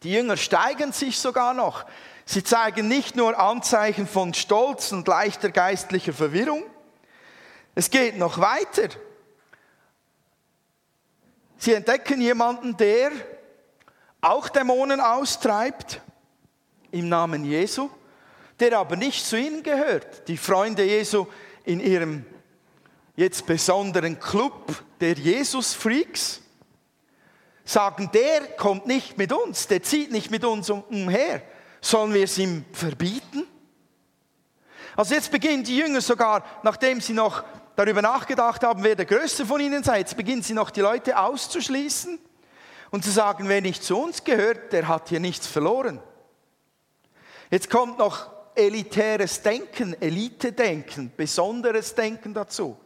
Die 0.02 0.12
Jünger 0.12 0.36
steigen 0.36 0.92
sich 0.92 1.18
sogar 1.18 1.54
noch. 1.54 1.84
Sie 2.26 2.42
zeigen 2.42 2.88
nicht 2.88 3.16
nur 3.16 3.38
Anzeichen 3.38 4.06
von 4.06 4.34
Stolz 4.34 4.92
und 4.92 5.06
leichter 5.08 5.50
geistlicher 5.50 6.12
Verwirrung. 6.12 6.64
Es 7.74 7.90
geht 7.90 8.18
noch 8.18 8.38
weiter. 8.38 8.88
Sie 11.56 11.72
entdecken 11.72 12.20
jemanden, 12.20 12.76
der 12.76 13.10
auch 14.20 14.48
Dämonen 14.48 15.00
austreibt 15.00 16.00
im 16.90 17.08
Namen 17.08 17.44
Jesu, 17.44 17.90
der 18.60 18.78
aber 18.78 18.96
nicht 18.96 19.24
zu 19.24 19.36
ihnen 19.38 19.62
gehört. 19.62 20.28
Die 20.28 20.36
Freunde 20.36 20.84
Jesu 20.84 21.26
in 21.64 21.80
ihrem 21.80 22.24
jetzt 23.16 23.46
besonderen 23.46 24.18
Club 24.18 24.82
der 25.00 25.14
Jesus-Freaks 25.14 26.40
sagen, 27.64 28.10
der 28.12 28.42
kommt 28.56 28.86
nicht 28.86 29.16
mit 29.16 29.32
uns, 29.32 29.66
der 29.66 29.82
zieht 29.82 30.12
nicht 30.12 30.30
mit 30.30 30.44
uns 30.44 30.70
umher. 30.70 31.42
Sollen 31.80 32.14
wir 32.14 32.24
es 32.24 32.38
ihm 32.38 32.64
verbieten? 32.72 33.46
Also 34.96 35.14
jetzt 35.14 35.32
beginnen 35.32 35.64
die 35.64 35.76
Jünger 35.76 36.00
sogar, 36.00 36.44
nachdem 36.62 37.00
sie 37.00 37.14
noch 37.14 37.42
darüber 37.74 38.02
nachgedacht 38.02 38.62
haben, 38.62 38.84
wer 38.84 38.94
der 38.94 39.06
Größte 39.06 39.44
von 39.44 39.60
ihnen 39.60 39.82
sei, 39.82 39.98
jetzt 39.98 40.16
beginnen 40.16 40.42
sie 40.42 40.54
noch 40.54 40.70
die 40.70 40.80
Leute 40.80 41.18
auszuschließen 41.18 42.18
und 42.90 43.04
zu 43.04 43.10
sagen, 43.10 43.48
wer 43.48 43.60
nicht 43.60 43.82
zu 43.82 43.98
uns 43.98 44.22
gehört, 44.22 44.72
der 44.72 44.86
hat 44.86 45.08
hier 45.08 45.20
nichts 45.20 45.46
verloren. 45.46 46.00
Jetzt 47.50 47.70
kommt 47.70 47.98
noch 47.98 48.30
elitäres 48.54 49.42
Denken, 49.42 50.00
Elite-Denken, 50.00 51.12
besonderes 51.16 51.94
Denken 51.94 52.32
dazu. 52.32 52.76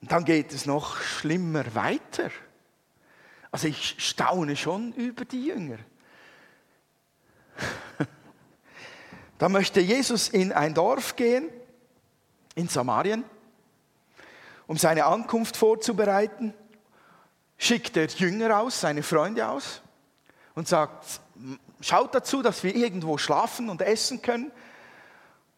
Und 0.00 0.12
dann 0.12 0.24
geht 0.24 0.52
es 0.52 0.66
noch 0.66 1.00
schlimmer 1.00 1.74
weiter. 1.74 2.30
Also 3.50 3.68
ich 3.68 3.96
staune 3.98 4.56
schon 4.56 4.92
über 4.92 5.24
die 5.24 5.46
Jünger. 5.46 5.78
Da 9.38 9.48
möchte 9.48 9.80
Jesus 9.80 10.28
in 10.28 10.52
ein 10.52 10.74
Dorf 10.74 11.16
gehen, 11.16 11.48
in 12.56 12.68
Samarien 12.68 13.24
um 14.70 14.76
seine 14.76 15.06
Ankunft 15.06 15.56
vorzubereiten, 15.56 16.54
schickt 17.58 17.96
er 17.96 18.06
Jünger 18.06 18.60
aus, 18.60 18.80
seine 18.80 19.02
Freunde 19.02 19.48
aus 19.48 19.82
und 20.54 20.68
sagt, 20.68 21.20
schaut 21.80 22.14
dazu, 22.14 22.40
dass 22.40 22.62
wir 22.62 22.76
irgendwo 22.76 23.18
schlafen 23.18 23.68
und 23.68 23.82
essen 23.82 24.22
können. 24.22 24.52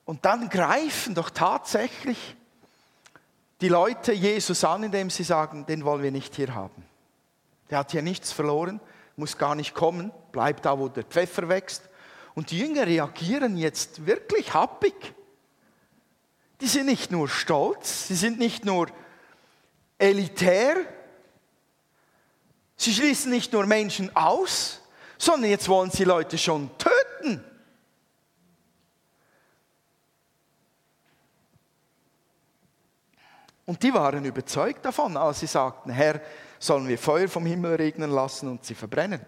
Und 0.07 0.25
dann 0.25 0.49
greifen 0.49 1.15
doch 1.15 1.29
tatsächlich 1.29 2.37
die 3.63 3.69
Leute 3.69 4.13
Jesus 4.13 4.65
an, 4.65 4.83
indem 4.83 5.09
sie 5.09 5.23
sagen, 5.23 5.65
den 5.67 5.85
wollen 5.85 6.03
wir 6.03 6.11
nicht 6.11 6.35
hier 6.35 6.53
haben. 6.53 6.85
Der 7.71 7.79
hat 7.79 7.93
hier 7.93 8.03
nichts 8.03 8.33
verloren, 8.33 8.81
muss 9.17 9.39
gar 9.39 9.55
nicht 9.55 9.73
kommen, 9.73 10.11
bleibt 10.33 10.67
da, 10.67 10.79
wo 10.79 10.89
der 10.89 11.05
Pfeffer 11.05 11.49
wächst. 11.49 11.89
Und 12.35 12.51
die 12.51 12.59
Jünger 12.59 12.87
reagieren 12.89 13.57
jetzt 13.57 14.05
wirklich 14.05 14.53
happig. 14.53 15.15
Die 16.61 16.67
sind 16.67 16.87
nicht 16.87 17.13
nur 17.13 17.29
stolz, 17.29 18.09
sie 18.09 18.17
sind 18.17 18.41
nicht 18.41 18.65
nur 18.65 18.89
elitär. 19.97 20.77
Sie 22.77 22.93
schließen 22.93 23.31
nicht 23.31 23.53
nur 23.53 23.65
Menschen 23.67 24.15
aus, 24.17 24.81
sondern 25.19 25.51
jetzt 25.51 25.69
wollen 25.69 25.93
sie 25.93 26.05
Leute 26.05 26.37
schon 26.37 26.69
töten. 26.79 27.45
Und 33.65 33.83
die 33.83 33.95
waren 33.95 34.25
überzeugt 34.25 34.85
davon, 34.85 35.17
als 35.17 35.41
sie 35.41 35.47
sagten, 35.47 35.91
Herr, 35.91 36.21
sollen 36.59 36.89
wir 36.89 36.99
Feuer 36.99 37.29
vom 37.29 37.47
Himmel 37.47 37.77
regnen 37.77 38.11
lassen 38.11 38.49
und 38.49 38.65
sie 38.65 38.75
verbrennen. 38.75 39.25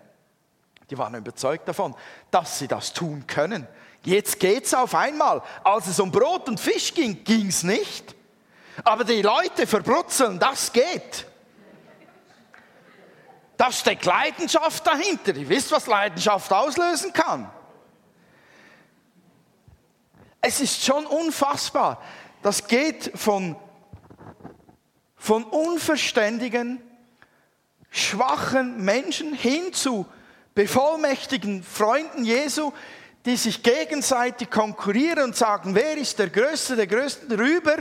Die 0.91 0.99
waren 0.99 1.15
überzeugt 1.15 1.67
davon, 1.69 1.95
dass 2.31 2.59
sie 2.59 2.69
das 2.69 2.93
tun 2.93 3.27
können. 3.27 3.67
Jetzt 4.05 4.39
geht 4.39 4.67
es 4.67 4.75
auf 4.75 4.95
einmal. 4.95 5.43
Als 5.63 5.87
es 5.87 5.99
um 5.99 6.11
Brot 6.11 6.49
und 6.49 6.61
Fisch 6.61 6.93
ging, 6.93 7.25
ging 7.25 7.47
es 7.49 7.63
nicht. 7.63 8.15
Aber 8.83 9.05
die 9.05 9.23
Leute 9.23 9.67
verbrutzeln, 9.67 10.39
das 10.39 10.73
geht. 10.73 11.27
Da 13.57 13.71
steckt 13.71 14.05
Leidenschaft 14.05 14.87
dahinter. 14.87 15.35
Ihr 15.35 15.49
wisst, 15.49 15.71
was 15.71 15.87
Leidenschaft 15.87 16.53
auslösen 16.53 17.13
kann. 17.13 17.51
Es 20.41 20.61
ist 20.61 20.85
schon 20.85 21.07
unfassbar. 21.07 22.03
Das 22.43 22.67
geht 22.67 23.13
von, 23.15 23.57
von 25.25 25.45
unverständigen, 25.45 26.83
schwachen 27.89 28.85
Menschen 28.85 29.33
hin 29.33 29.73
zu 29.73 30.05
bevollmächtigen 30.55 31.63
Freunden 31.63 32.27
Jesu, 32.27 32.75
die 33.25 33.37
sich 33.37 33.63
gegenseitig 33.63 34.51
konkurrieren 34.51 35.25
und 35.25 35.35
sagen, 35.35 35.75
wer 35.75 35.97
ist 35.97 36.19
der 36.19 36.29
Größte, 36.29 36.77
der 36.77 36.87
Größte, 36.87 37.39
rüber 37.39 37.77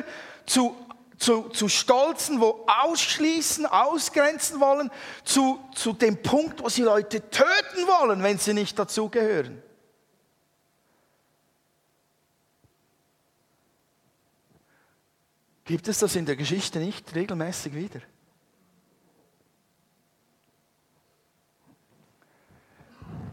zu 0.46 0.74
zu, 1.18 1.44
zu 1.50 1.68
Stolzen, 1.68 2.40
wo 2.40 2.66
ausschließen, 2.66 3.66
ausgrenzen 3.66 4.60
wollen, 4.60 4.90
zu, 5.24 5.60
zu 5.76 5.94
dem 5.94 6.22
Punkt, 6.22 6.64
wo 6.64 6.70
sie 6.70 6.82
Leute 6.82 7.30
töten 7.30 7.88
wollen, 7.88 8.24
wenn 8.24 8.38
sie 8.40 8.54
nicht 8.54 8.78
dazugehören. 8.80 9.62
Gibt 15.65 15.88
es 15.88 15.99
das 15.99 16.15
in 16.15 16.26
der 16.26 16.36
Geschichte 16.36 16.80
nicht 16.80 17.15
regelmäßig 17.15 17.73
wieder? 17.73 18.02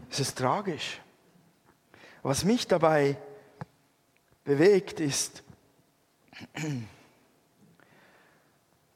Es 0.09 0.19
ist 0.19 0.37
tragisch. 0.37 1.01
Was 2.23 2.43
mich 2.43 2.67
dabei 2.67 3.17
bewegt, 4.43 4.99
ist, 4.99 5.43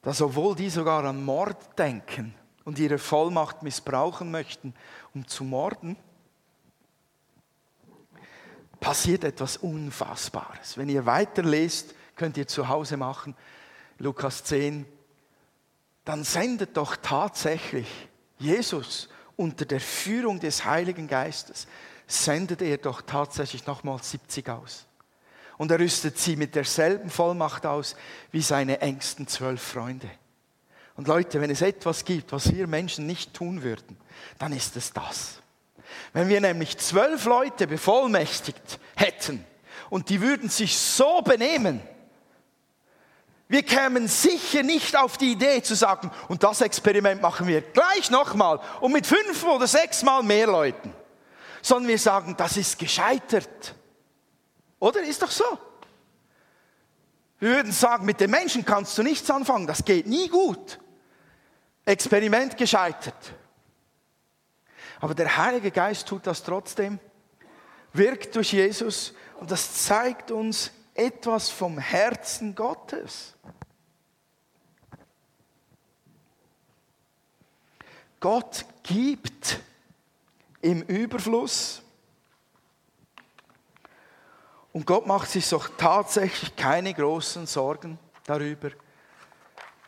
dass 0.01 0.21
obwohl 0.21 0.55
die 0.55 0.69
sogar 0.69 1.03
an 1.05 1.23
Mord 1.23 1.77
denken 1.77 2.33
und 2.63 2.79
ihre 2.79 2.97
Vollmacht 2.97 3.63
missbrauchen 3.63 4.31
möchten, 4.31 4.73
um 5.13 5.27
zu 5.27 5.43
morden, 5.43 5.97
passiert 8.79 9.23
etwas 9.23 9.57
Unfassbares. 9.57 10.77
Wenn 10.77 10.89
ihr 10.89 11.05
weiterlest, 11.05 11.95
könnt 12.15 12.37
ihr 12.37 12.47
zu 12.47 12.67
Hause 12.67 12.97
machen, 12.97 13.35
Lukas 13.97 14.43
10, 14.43 14.85
dann 16.03 16.23
sendet 16.23 16.77
doch 16.77 16.95
tatsächlich 16.97 17.87
Jesus 18.37 19.09
unter 19.35 19.65
der 19.65 19.79
Führung 19.79 20.39
des 20.39 20.65
Heiligen 20.65 21.07
Geistes, 21.07 21.67
sendet 22.07 22.61
er 22.61 22.77
doch 22.77 23.01
tatsächlich 23.01 23.65
nochmal 23.65 24.01
70 24.01 24.49
aus. 24.49 24.85
Und 25.57 25.71
er 25.71 25.79
rüstet 25.79 26.17
sie 26.17 26.35
mit 26.35 26.55
derselben 26.55 27.09
Vollmacht 27.09 27.65
aus 27.65 27.95
wie 28.31 28.41
seine 28.41 28.81
engsten 28.81 29.27
zwölf 29.27 29.61
Freunde. 29.61 30.09
Und 30.95 31.07
Leute, 31.07 31.41
wenn 31.41 31.49
es 31.49 31.61
etwas 31.61 32.05
gibt, 32.05 32.31
was 32.31 32.53
wir 32.53 32.67
Menschen 32.67 33.05
nicht 33.05 33.33
tun 33.33 33.63
würden, 33.63 33.97
dann 34.37 34.53
ist 34.53 34.75
es 34.75 34.93
das. 34.93 35.41
Wenn 36.13 36.29
wir 36.29 36.41
nämlich 36.41 36.77
zwölf 36.77 37.25
Leute 37.25 37.67
bevollmächtigt 37.67 38.79
hätten 38.95 39.45
und 39.89 40.09
die 40.09 40.21
würden 40.21 40.49
sich 40.49 40.77
so 40.77 41.21
benehmen, 41.21 41.81
wir 43.47 43.63
kämen 43.63 44.07
sicher 44.07 44.63
nicht 44.63 44.95
auf 44.95 45.17
die 45.17 45.33
Idee 45.33 45.61
zu 45.61 45.75
sagen, 45.75 46.09
und 46.29 46.41
das 46.43 46.61
Experiment 46.61 47.21
machen 47.21 47.47
wir 47.47 47.61
gleich 47.61 48.09
nochmal 48.09 48.59
und 48.81 48.91
mit 48.91 49.05
fünf 49.05 49.43
oder 49.43 49.67
sechs 49.67 50.01
Mal 50.01 50.23
mehr 50.23 50.47
Leuten, 50.47 50.93
sondern 51.61 51.89
wir 51.89 51.99
sagen, 51.99 52.35
das 52.37 52.57
ist 52.57 52.79
gescheitert. 52.79 53.75
Oder 54.79 55.01
ist 55.01 55.21
doch 55.21 55.31
so? 55.31 55.45
Wir 57.39 57.49
würden 57.49 57.71
sagen, 57.71 58.05
mit 58.05 58.19
den 58.19 58.31
Menschen 58.31 58.65
kannst 58.65 58.97
du 58.97 59.03
nichts 59.03 59.29
anfangen, 59.29 59.67
das 59.67 59.85
geht 59.85 60.07
nie 60.07 60.27
gut. 60.27 60.79
Experiment 61.85 62.57
gescheitert. 62.57 63.33
Aber 64.99 65.13
der 65.13 65.37
Heilige 65.37 65.69
Geist 65.69 66.07
tut 66.07 66.25
das 66.25 66.41
trotzdem, 66.41 66.97
wirkt 67.93 68.35
durch 68.35 68.53
Jesus 68.53 69.13
und 69.39 69.51
das 69.51 69.85
zeigt 69.85 70.31
uns 70.31 70.71
etwas 70.95 71.49
vom 71.49 71.77
Herzen 71.77 72.55
Gottes. 72.55 73.35
Gott 78.19 78.65
gibt 78.81 79.59
im 80.61 80.81
Überfluss 80.83 81.83
und 84.73 84.87
Gott 84.87 85.05
macht 85.05 85.29
sich 85.29 85.47
doch 85.47 85.69
tatsächlich 85.77 86.55
keine 86.55 86.93
großen 86.93 87.45
Sorgen 87.45 87.99
darüber, 88.23 88.71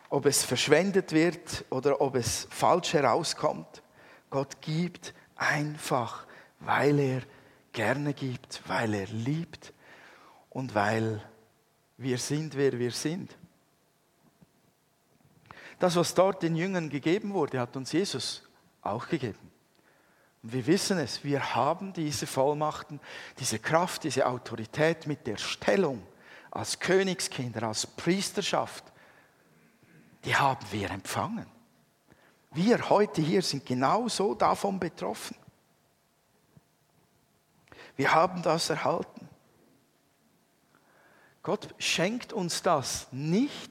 ob 0.08 0.26
es 0.26 0.44
verschwendet 0.44 1.12
wird 1.12 1.64
oder 1.70 2.00
ob 2.00 2.14
es 2.14 2.46
falsch 2.50 2.92
herauskommt. 2.92 3.82
Gott 4.30 4.60
gibt 4.60 5.14
einfach, 5.34 6.26
weil 6.60 6.98
er 6.98 7.22
gerne 7.72 8.14
gibt, 8.14 8.62
weil 8.68 8.94
er 8.94 9.06
liebt 9.06 9.72
und 10.50 10.74
weil 10.74 11.22
wir 11.96 12.18
sind, 12.18 12.56
wer 12.56 12.78
wir 12.78 12.92
sind. 12.92 13.36
Das, 15.78 15.96
was 15.96 16.14
dort 16.14 16.42
den 16.42 16.56
Jüngern 16.56 16.88
gegeben 16.88 17.34
wurde, 17.34 17.60
hat 17.60 17.76
uns 17.76 17.92
Jesus 17.92 18.42
auch 18.82 19.08
gegeben. 19.08 19.50
Und 20.42 20.52
wir 20.52 20.66
wissen 20.66 20.98
es, 20.98 21.24
wir 21.24 21.54
haben 21.54 21.92
diese 21.92 22.26
Vollmachten, 22.26 23.00
diese 23.38 23.58
Kraft, 23.58 24.04
diese 24.04 24.26
Autorität 24.26 25.06
mit 25.06 25.26
der 25.26 25.36
Stellung 25.36 26.02
als 26.50 26.78
Königskinder, 26.78 27.64
als 27.64 27.86
Priesterschaft, 27.86 28.84
die 30.24 30.34
haben 30.34 30.64
wir 30.70 30.90
empfangen. 30.90 31.46
Wir 32.52 32.88
heute 32.88 33.20
hier 33.20 33.42
sind 33.42 33.66
genauso 33.66 34.34
davon 34.34 34.80
betroffen. 34.80 35.36
Wir 37.96 38.14
haben 38.14 38.42
das 38.42 38.70
erhalten. 38.70 39.17
Gott 41.48 41.74
schenkt 41.78 42.34
uns 42.34 42.60
das 42.60 43.06
nicht, 43.10 43.70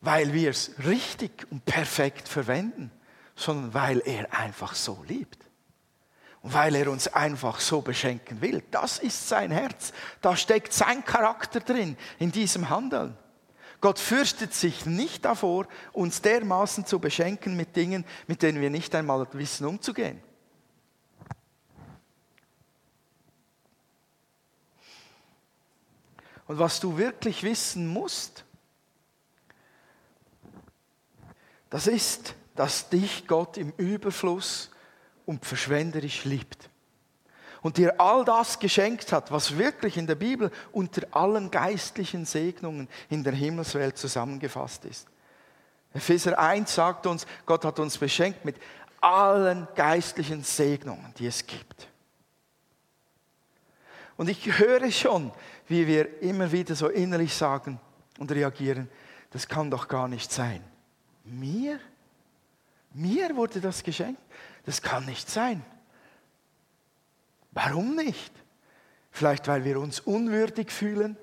weil 0.00 0.32
wir 0.32 0.50
es 0.50 0.72
richtig 0.84 1.46
und 1.52 1.64
perfekt 1.64 2.26
verwenden, 2.26 2.90
sondern 3.36 3.74
weil 3.74 4.02
er 4.04 4.36
einfach 4.36 4.74
so 4.74 5.04
liebt. 5.06 5.38
Und 6.40 6.52
weil 6.52 6.74
er 6.74 6.90
uns 6.90 7.06
einfach 7.06 7.60
so 7.60 7.80
beschenken 7.80 8.40
will. 8.40 8.60
Das 8.72 8.98
ist 8.98 9.28
sein 9.28 9.52
Herz. 9.52 9.92
Da 10.20 10.34
steckt 10.34 10.72
sein 10.72 11.04
Charakter 11.04 11.60
drin, 11.60 11.96
in 12.18 12.32
diesem 12.32 12.68
Handeln. 12.70 13.16
Gott 13.80 14.00
fürchtet 14.00 14.52
sich 14.52 14.84
nicht 14.84 15.24
davor, 15.24 15.68
uns 15.92 16.22
dermaßen 16.22 16.86
zu 16.86 16.98
beschenken 16.98 17.56
mit 17.56 17.76
Dingen, 17.76 18.04
mit 18.26 18.42
denen 18.42 18.60
wir 18.60 18.70
nicht 18.70 18.92
einmal 18.96 19.28
wissen 19.34 19.64
umzugehen. 19.64 20.20
Und 26.52 26.58
was 26.58 26.80
du 26.80 26.98
wirklich 26.98 27.44
wissen 27.44 27.86
musst, 27.86 28.44
das 31.70 31.86
ist, 31.86 32.34
dass 32.54 32.90
dich 32.90 33.26
Gott 33.26 33.56
im 33.56 33.72
Überfluss 33.78 34.70
und 35.24 35.46
verschwenderisch 35.46 36.26
liebt. 36.26 36.68
Und 37.62 37.78
dir 37.78 37.98
all 37.98 38.26
das 38.26 38.58
geschenkt 38.58 39.12
hat, 39.12 39.32
was 39.32 39.56
wirklich 39.56 39.96
in 39.96 40.06
der 40.06 40.14
Bibel 40.14 40.50
unter 40.72 41.06
allen 41.12 41.50
geistlichen 41.50 42.26
Segnungen 42.26 42.86
in 43.08 43.24
der 43.24 43.32
Himmelswelt 43.32 43.96
zusammengefasst 43.96 44.84
ist. 44.84 45.06
Epheser 45.94 46.38
1 46.38 46.74
sagt 46.74 47.06
uns, 47.06 47.26
Gott 47.46 47.64
hat 47.64 47.78
uns 47.78 47.96
beschenkt 47.96 48.44
mit 48.44 48.56
allen 49.00 49.66
geistlichen 49.74 50.44
Segnungen, 50.44 51.14
die 51.16 51.28
es 51.28 51.46
gibt. 51.46 51.88
Und 54.18 54.28
ich 54.28 54.58
höre 54.58 54.90
schon, 54.90 55.32
wie 55.68 55.86
wir 55.86 56.22
immer 56.22 56.50
wieder 56.52 56.74
so 56.74 56.88
innerlich 56.88 57.34
sagen 57.34 57.80
und 58.18 58.30
reagieren, 58.32 58.88
das 59.30 59.48
kann 59.48 59.70
doch 59.70 59.88
gar 59.88 60.08
nicht 60.08 60.30
sein. 60.32 60.62
Mir? 61.24 61.78
Mir 62.92 63.34
wurde 63.36 63.60
das 63.60 63.82
geschenkt? 63.82 64.20
Das 64.66 64.82
kann 64.82 65.06
nicht 65.06 65.30
sein. 65.30 65.64
Warum 67.52 67.94
nicht? 67.96 68.32
Vielleicht, 69.10 69.48
weil 69.48 69.64
wir 69.64 69.78
uns 69.78 70.00
unwürdig 70.00 70.70
fühlen. 70.70 71.16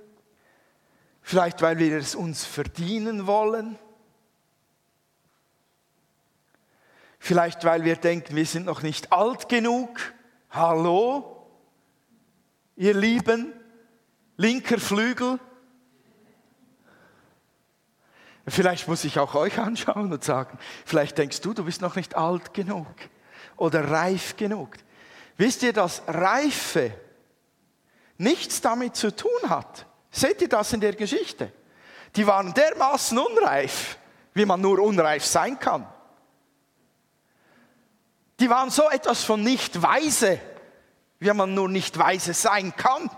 Vielleicht, 1.21 1.62
weil 1.62 1.78
wir 1.78 1.97
es 1.97 2.15
uns 2.15 2.45
verdienen 2.45 3.28
wollen. 3.28 3.78
Vielleicht, 7.19 7.65
weil 7.65 7.84
wir 7.84 7.97
denken, 7.97 8.36
wir 8.36 8.45
sind 8.45 8.65
noch 8.65 8.82
nicht 8.82 9.12
alt 9.12 9.49
genug. 9.49 9.99
Hallo, 10.49 11.45
ihr 12.75 12.95
Lieben, 12.95 13.54
linker 14.39 14.80
Flügel. 14.80 15.38
Vielleicht 18.47 18.88
muss 18.88 19.04
ich 19.04 19.19
auch 19.19 19.36
euch 19.36 19.60
anschauen 19.60 20.12
und 20.12 20.23
sagen, 20.23 20.58
vielleicht 20.86 21.17
denkst 21.17 21.41
du, 21.41 21.54
du 21.54 21.65
bist 21.65 21.82
noch 21.82 21.95
nicht 21.95 22.15
alt 22.15 22.54
genug 22.54 22.88
oder 23.58 23.91
reif 23.91 24.38
genug. 24.38 24.78
Wisst 25.38 25.62
ihr, 25.62 25.73
dass 25.73 26.02
Reife 26.08 26.91
nichts 28.17 28.62
damit 28.62 28.95
zu 28.95 29.13
tun 29.15 29.49
hat? 29.49 29.86
Seht 30.10 30.41
ihr 30.41 30.49
das 30.49 30.73
in 30.73 30.80
der 30.80 30.95
Geschichte? 30.95 31.52
Die 32.15 32.25
waren 32.25 32.54
dermaßen 32.54 33.17
unreif, 33.17 33.97
wie 34.34 34.45
man 34.45 34.62
nur 34.62 34.80
unreif 34.80 35.25
sein 35.25 35.60
kann. 35.60 35.86
Die 38.39 38.49
waren 38.49 38.69
so 38.69 38.89
etwas 38.89 39.23
von 39.23 39.43
nicht 39.43 39.82
weise, 39.82 40.39
wie 41.19 41.32
man 41.34 41.54
nur 41.54 41.67
nicht 41.67 41.97
weise 41.97 42.34
sein 42.34 42.73
kann. 42.75 43.12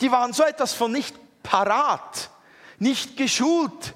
Die 0.00 0.10
waren 0.10 0.32
so 0.32 0.42
etwas 0.42 0.72
von 0.72 0.92
nicht 0.92 1.14
parat, 1.42 2.30
nicht 2.78 3.16
geschult, 3.16 3.94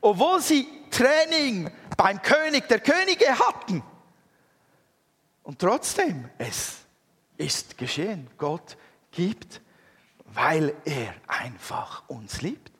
obwohl 0.00 0.40
sie 0.40 0.68
Training 0.90 1.70
beim 1.96 2.22
König 2.22 2.68
der 2.68 2.80
Könige 2.80 3.38
hatten. 3.38 3.82
Und 5.42 5.58
trotzdem, 5.58 6.28
es 6.38 6.78
ist 7.36 7.78
geschehen. 7.78 8.28
Gott 8.38 8.76
gibt, 9.10 9.60
weil 10.26 10.74
er 10.84 11.14
einfach 11.26 12.08
uns 12.08 12.42
liebt. 12.42 12.72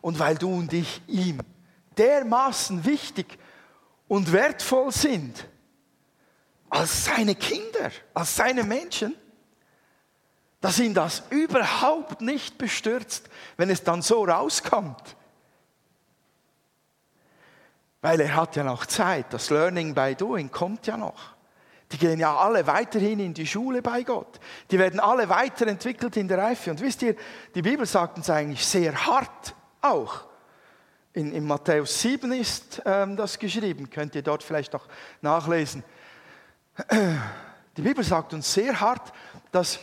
Und 0.00 0.18
weil 0.18 0.36
du 0.36 0.52
und 0.52 0.72
ich 0.72 1.00
ihm 1.06 1.40
dermaßen 1.96 2.84
wichtig 2.84 3.38
und 4.08 4.32
wertvoll 4.32 4.90
sind, 4.90 5.46
als 6.68 7.04
seine 7.04 7.34
Kinder, 7.34 7.90
als 8.14 8.36
seine 8.36 8.64
Menschen, 8.64 9.14
dass 10.62 10.78
ihn 10.78 10.94
das 10.94 11.24
überhaupt 11.28 12.22
nicht 12.22 12.56
bestürzt, 12.56 13.28
wenn 13.58 13.68
es 13.68 13.82
dann 13.82 14.00
so 14.00 14.24
rauskommt. 14.24 15.16
Weil 18.00 18.20
er 18.20 18.34
hat 18.34 18.56
ja 18.56 18.64
noch 18.64 18.86
Zeit, 18.86 19.26
das 19.30 19.50
Learning 19.50 19.94
by 19.94 20.14
Doing 20.14 20.50
kommt 20.50 20.86
ja 20.86 20.96
noch. 20.96 21.34
Die 21.90 21.98
gehen 21.98 22.18
ja 22.18 22.34
alle 22.36 22.66
weiterhin 22.66 23.20
in 23.20 23.34
die 23.34 23.46
Schule 23.46 23.82
bei 23.82 24.02
Gott. 24.02 24.40
Die 24.70 24.78
werden 24.78 24.98
alle 24.98 25.28
weiterentwickelt 25.28 26.16
in 26.16 26.26
der 26.26 26.38
Reife. 26.38 26.70
Und 26.70 26.80
wisst 26.80 27.02
ihr, 27.02 27.16
die 27.54 27.62
Bibel 27.62 27.84
sagt 27.84 28.16
uns 28.16 28.30
eigentlich 28.30 28.64
sehr 28.64 29.06
hart 29.06 29.54
auch, 29.82 30.24
In, 31.12 31.32
in 31.32 31.44
Matthäus 31.44 32.00
7 32.00 32.32
ist 32.32 32.80
ähm, 32.86 33.16
das 33.16 33.38
geschrieben, 33.38 33.90
könnt 33.90 34.14
ihr 34.14 34.22
dort 34.22 34.42
vielleicht 34.42 34.72
noch 34.72 34.86
nachlesen. 35.20 35.84
Die 37.76 37.82
Bibel 37.82 38.02
sagt 38.02 38.32
uns 38.32 38.54
sehr 38.54 38.80
hart, 38.80 39.12
dass, 39.50 39.78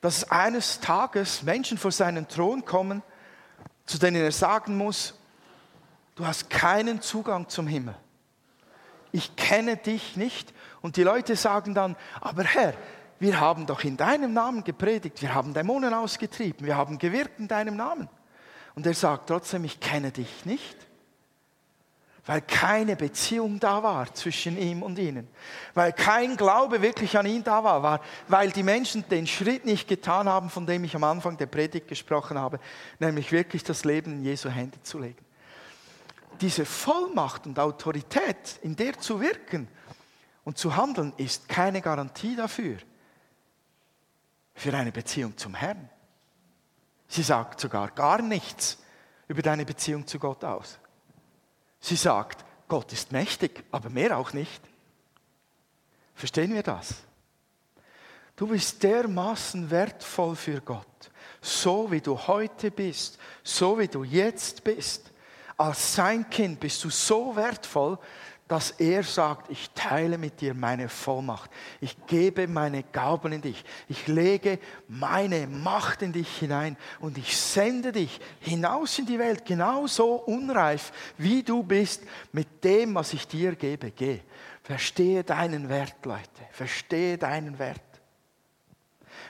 dass 0.00 0.30
eines 0.30 0.80
Tages 0.80 1.42
Menschen 1.42 1.78
vor 1.78 1.90
seinen 1.90 2.28
Thron 2.28 2.64
kommen, 2.64 3.02
zu 3.86 3.98
denen 3.98 4.16
er 4.16 4.32
sagen 4.32 4.76
muss, 4.76 5.18
du 6.14 6.26
hast 6.26 6.50
keinen 6.50 7.00
Zugang 7.00 7.48
zum 7.48 7.66
Himmel. 7.66 7.94
Ich 9.12 9.36
kenne 9.36 9.76
dich 9.76 10.16
nicht. 10.16 10.52
Und 10.82 10.96
die 10.96 11.02
Leute 11.02 11.36
sagen 11.36 11.74
dann, 11.74 11.96
aber 12.20 12.44
Herr, 12.44 12.74
wir 13.18 13.40
haben 13.40 13.66
doch 13.66 13.82
in 13.82 13.96
deinem 13.96 14.32
Namen 14.32 14.62
gepredigt, 14.62 15.22
wir 15.22 15.34
haben 15.34 15.54
Dämonen 15.54 15.94
ausgetrieben, 15.94 16.66
wir 16.66 16.76
haben 16.76 16.98
gewirkt 16.98 17.38
in 17.38 17.48
deinem 17.48 17.76
Namen. 17.76 18.08
Und 18.74 18.86
er 18.86 18.94
sagt 18.94 19.28
trotzdem, 19.28 19.64
ich 19.64 19.80
kenne 19.80 20.12
dich 20.12 20.44
nicht, 20.44 20.85
weil 22.26 22.40
keine 22.40 22.96
Beziehung 22.96 23.60
da 23.60 23.84
war 23.84 24.12
zwischen 24.12 24.58
ihm 24.58 24.82
und 24.82 24.98
ihnen, 24.98 25.28
weil 25.74 25.92
kein 25.92 26.36
Glaube 26.36 26.82
wirklich 26.82 27.16
an 27.16 27.24
ihn 27.24 27.44
da 27.44 27.62
war, 27.62 27.82
war, 27.84 28.00
weil 28.26 28.50
die 28.50 28.64
Menschen 28.64 29.08
den 29.08 29.28
Schritt 29.28 29.64
nicht 29.64 29.86
getan 29.86 30.28
haben, 30.28 30.50
von 30.50 30.66
dem 30.66 30.82
ich 30.82 30.96
am 30.96 31.04
Anfang 31.04 31.36
der 31.36 31.46
Predigt 31.46 31.86
gesprochen 31.86 32.36
habe, 32.36 32.58
nämlich 32.98 33.30
wirklich 33.30 33.62
das 33.62 33.84
Leben 33.84 34.14
in 34.14 34.24
Jesu 34.24 34.50
Hände 34.50 34.82
zu 34.82 34.98
legen. 34.98 35.24
Diese 36.40 36.66
Vollmacht 36.66 37.46
und 37.46 37.58
Autorität, 37.58 38.58
in 38.62 38.74
der 38.74 38.98
zu 38.98 39.20
wirken 39.20 39.68
und 40.44 40.58
zu 40.58 40.76
handeln, 40.76 41.12
ist 41.16 41.48
keine 41.48 41.80
Garantie 41.80 42.34
dafür, 42.34 42.76
für 44.54 44.74
eine 44.74 44.90
Beziehung 44.90 45.36
zum 45.36 45.54
Herrn. 45.54 45.88
Sie 47.06 47.22
sagt 47.22 47.60
sogar 47.60 47.92
gar 47.92 48.20
nichts 48.20 48.78
über 49.28 49.42
deine 49.42 49.64
Beziehung 49.64 50.06
zu 50.06 50.18
Gott 50.18 50.44
aus. 50.44 50.78
Sie 51.86 51.94
sagt, 51.94 52.44
Gott 52.66 52.92
ist 52.92 53.12
mächtig, 53.12 53.62
aber 53.70 53.90
mehr 53.90 54.18
auch 54.18 54.32
nicht. 54.32 54.60
Verstehen 56.16 56.52
wir 56.52 56.64
das? 56.64 56.96
Du 58.34 58.48
bist 58.48 58.82
dermaßen 58.82 59.70
wertvoll 59.70 60.34
für 60.34 60.60
Gott, 60.60 61.10
so 61.40 61.88
wie 61.92 62.00
du 62.00 62.18
heute 62.18 62.72
bist, 62.72 63.20
so 63.44 63.78
wie 63.78 63.86
du 63.86 64.02
jetzt 64.02 64.64
bist. 64.64 65.12
Als 65.56 65.94
sein 65.94 66.28
Kind 66.28 66.58
bist 66.58 66.82
du 66.82 66.90
so 66.90 67.36
wertvoll, 67.36 68.00
dass 68.48 68.70
er 68.72 69.02
sagt, 69.02 69.50
ich 69.50 69.70
teile 69.74 70.18
mit 70.18 70.40
dir 70.40 70.54
meine 70.54 70.88
Vollmacht. 70.88 71.50
Ich 71.80 71.96
gebe 72.06 72.46
meine 72.46 72.84
Gaben 72.84 73.32
in 73.32 73.42
dich. 73.42 73.64
Ich 73.88 74.06
lege 74.06 74.60
meine 74.86 75.48
Macht 75.48 76.02
in 76.02 76.12
dich 76.12 76.28
hinein 76.38 76.76
und 77.00 77.18
ich 77.18 77.36
sende 77.36 77.90
dich 77.90 78.20
hinaus 78.40 78.98
in 79.00 79.06
die 79.06 79.18
Welt, 79.18 79.44
genauso 79.44 80.14
unreif, 80.14 80.92
wie 81.18 81.42
du 81.42 81.64
bist, 81.64 82.02
mit 82.32 82.62
dem, 82.62 82.94
was 82.94 83.12
ich 83.14 83.26
dir 83.26 83.56
gebe. 83.56 83.90
Geh. 83.90 84.20
Verstehe 84.62 85.24
deinen 85.24 85.68
Wert, 85.68 86.04
Leute. 86.04 86.22
Verstehe 86.52 87.18
deinen 87.18 87.58
Wert. 87.58 87.80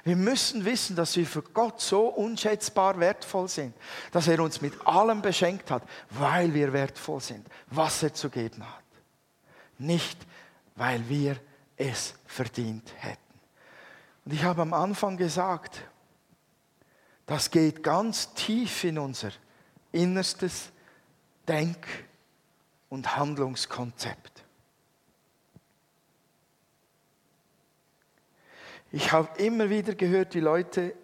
Wir 0.05 0.17
müssen 0.17 0.65
wissen, 0.65 0.95
dass 0.95 1.17
wir 1.17 1.27
für 1.27 1.43
Gott 1.43 1.81
so 1.81 2.07
unschätzbar 2.07 3.01
wertvoll 3.01 3.49
sind, 3.49 3.75
dass 4.13 4.29
er 4.29 4.41
uns 4.41 4.61
mit 4.61 4.87
allem 4.87 5.23
beschenkt 5.23 5.71
hat, 5.71 5.83
weil 6.11 6.53
wir 6.55 6.73
wertvoll 6.73 7.21
sind, 7.21 7.47
was 7.69 8.03
er 8.03 8.13
zu 8.13 8.29
geben 8.29 8.63
hat 8.63 8.86
nicht 9.79 10.27
weil 10.77 11.09
wir 11.09 11.39
es 11.77 12.15
verdient 12.27 12.93
hätten. 12.99 13.21
Und 14.25 14.33
ich 14.33 14.45
habe 14.45 14.63
am 14.63 14.73
Anfang 14.73 15.17
gesagt, 15.17 15.83
das 17.25 17.51
geht 17.51 17.83
ganz 17.83 18.33
tief 18.35 18.85
in 18.85 18.99
unser 18.99 19.31
innerstes 19.93 20.71
Denk- 21.49 21.87
und 22.89 23.17
Handlungskonzept. 23.17 24.45
Ich 28.93 29.13
habe 29.13 29.43
immer 29.43 29.69
wieder 29.69 29.95
gehört, 29.95 30.35
wie 30.35 30.41
Leute 30.41 30.95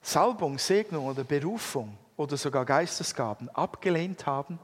Salbung, 0.00 0.58
Segnung 0.58 1.06
oder 1.06 1.24
Berufung 1.24 1.96
oder 2.16 2.36
sogar 2.36 2.64
Geistesgaben 2.64 3.48
abgelehnt 3.50 4.26
haben 4.26 4.58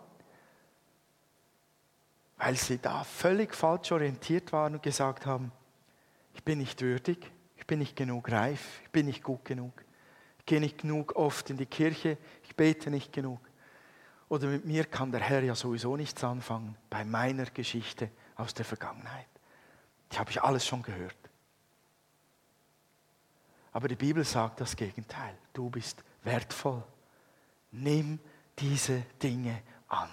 weil 2.39 2.57
sie 2.57 2.79
da 2.79 3.05
völlig 3.05 3.55
falsch 3.55 3.93
orientiert 3.93 4.53
waren 4.53 4.75
und 4.75 4.83
gesagt 4.83 5.27
haben, 5.27 5.53
ich 6.35 6.45
bin 6.45 6.59
nicht 6.59 6.81
würdig, 6.81 7.31
ich 7.57 7.67
bin 7.67 7.81
nicht 7.81 7.97
genug 7.97 8.31
reif, 8.31 8.81
ich 8.85 8.91
bin 8.91 9.07
nicht 9.07 9.23
gut 9.23 9.45
genug, 9.45 9.73
ich 10.39 10.47
gehe 10.47 10.61
nicht 10.61 10.79
genug 10.79 11.17
oft 11.17 11.51
in 11.51 11.57
die 11.57 11.67
Kirche, 11.67 12.17
ich 12.45 12.55
bete 12.55 12.91
nicht 12.91 13.13
genug. 13.13 13.41
Oder 14.29 14.47
mit 14.47 14.65
mir 14.65 14.85
kann 14.85 15.11
der 15.11 15.21
Herr 15.21 15.43
ja 15.43 15.55
sowieso 15.55 15.97
nichts 15.97 16.23
anfangen 16.23 16.77
bei 16.89 17.05
meiner 17.05 17.47
Geschichte 17.47 18.11
aus 18.37 18.55
der 18.55 18.65
Vergangenheit. 18.65 19.27
Die 20.13 20.19
habe 20.19 20.31
ich 20.31 20.43
alles 20.43 20.65
schon 20.65 20.83
gehört. 20.83 21.17
Aber 23.73 23.89
die 23.89 23.97
Bibel 23.97 24.25
sagt 24.25 24.61
das 24.61 24.77
Gegenteil. 24.77 25.37
Du 25.53 25.71
bist 25.71 26.05
wertvoll. 26.23 26.83
Nimm 27.71 28.19
diese 28.59 29.03
Dinge 29.23 29.63
an. 29.89 30.09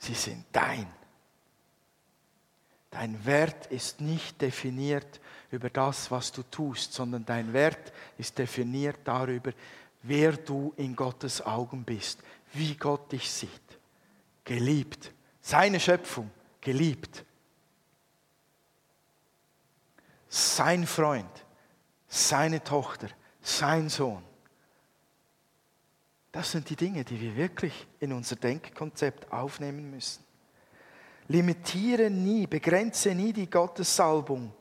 Sie 0.00 0.14
sind 0.14 0.46
dein. 0.50 0.86
Dein 2.90 3.24
Wert 3.26 3.66
ist 3.66 4.00
nicht 4.00 4.40
definiert 4.40 5.20
über 5.50 5.68
das, 5.68 6.10
was 6.10 6.32
du 6.32 6.42
tust, 6.42 6.94
sondern 6.94 7.24
dein 7.26 7.52
Wert 7.52 7.92
ist 8.16 8.38
definiert 8.38 8.98
darüber, 9.04 9.52
wer 10.02 10.32
du 10.32 10.72
in 10.78 10.96
Gottes 10.96 11.44
Augen 11.44 11.84
bist, 11.84 12.18
wie 12.54 12.74
Gott 12.76 13.12
dich 13.12 13.30
sieht. 13.30 13.50
Geliebt. 14.44 15.12
Seine 15.42 15.78
Schöpfung, 15.78 16.30
geliebt. 16.62 17.22
Sein 20.30 20.86
Freund, 20.86 21.44
seine 22.08 22.64
Tochter, 22.64 23.08
sein 23.42 23.90
Sohn. 23.90 24.24
Das 26.32 26.52
sind 26.52 26.70
die 26.70 26.76
Dinge, 26.76 27.04
die 27.04 27.20
wir 27.20 27.36
wirklich 27.36 27.86
in 27.98 28.12
unser 28.12 28.36
Denkkonzept 28.36 29.32
aufnehmen 29.32 29.90
müssen. 29.90 30.24
Limitiere 31.28 32.10
nie, 32.10 32.46
begrenze 32.46 33.14
nie 33.14 33.32
die 33.32 33.48
Gottessalbung 33.48 34.52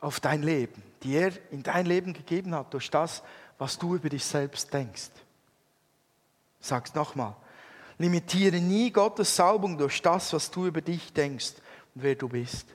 auf 0.00 0.20
dein 0.20 0.42
Leben, 0.42 0.82
die 1.02 1.14
er 1.14 1.32
in 1.50 1.62
dein 1.62 1.86
Leben 1.86 2.12
gegeben 2.12 2.54
hat 2.54 2.72
durch 2.74 2.90
das, 2.90 3.22
was 3.58 3.78
du 3.78 3.94
über 3.94 4.08
dich 4.08 4.24
selbst 4.24 4.72
denkst. 4.72 5.10
Sag's 6.60 6.94
nochmal. 6.94 7.36
Limitiere 7.98 8.60
nie 8.60 8.90
Gottes 8.90 9.34
Salbung 9.34 9.78
durch 9.78 10.02
das, 10.02 10.32
was 10.32 10.50
du 10.50 10.66
über 10.66 10.80
dich 10.80 11.12
denkst 11.12 11.54
und 11.94 12.02
wer 12.02 12.14
du 12.14 12.28
bist. 12.28 12.66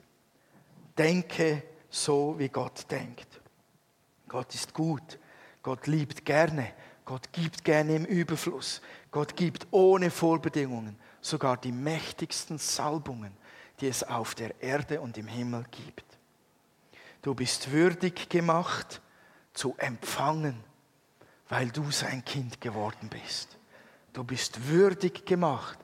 Denke 0.98 1.64
so, 1.90 2.36
wie 2.38 2.50
Gott 2.50 2.90
denkt. 2.90 3.28
Gott 4.28 4.54
ist 4.54 4.74
gut. 4.74 5.20
Gott 5.64 5.88
liebt 5.88 6.24
gerne. 6.26 6.72
Gott 7.08 7.32
gibt 7.32 7.64
gerne 7.64 7.96
im 7.96 8.04
Überfluss. 8.04 8.82
Gott 9.12 9.38
gibt 9.38 9.66
ohne 9.72 10.12
Vorbedingungen 10.12 10.98
sogar 11.22 11.56
die 11.56 11.72
mächtigsten 11.72 12.58
Salbungen, 12.58 13.32
die 13.80 13.88
es 13.88 14.04
auf 14.04 14.36
der 14.36 14.62
Erde 14.62 15.00
und 15.00 15.18
im 15.18 15.28
Himmel 15.28 15.64
gibt. 15.72 16.04
Du 17.22 17.34
bist 17.34 17.72
würdig 17.72 18.28
gemacht 18.28 19.02
zu 19.54 19.74
empfangen, 19.78 20.62
weil 21.48 21.70
du 21.70 21.92
sein 21.92 22.26
Kind 22.26 22.60
geworden 22.60 23.08
bist. 23.10 23.58
Du 24.12 24.26
bist 24.26 24.68
würdig 24.68 25.26
gemacht, 25.26 25.80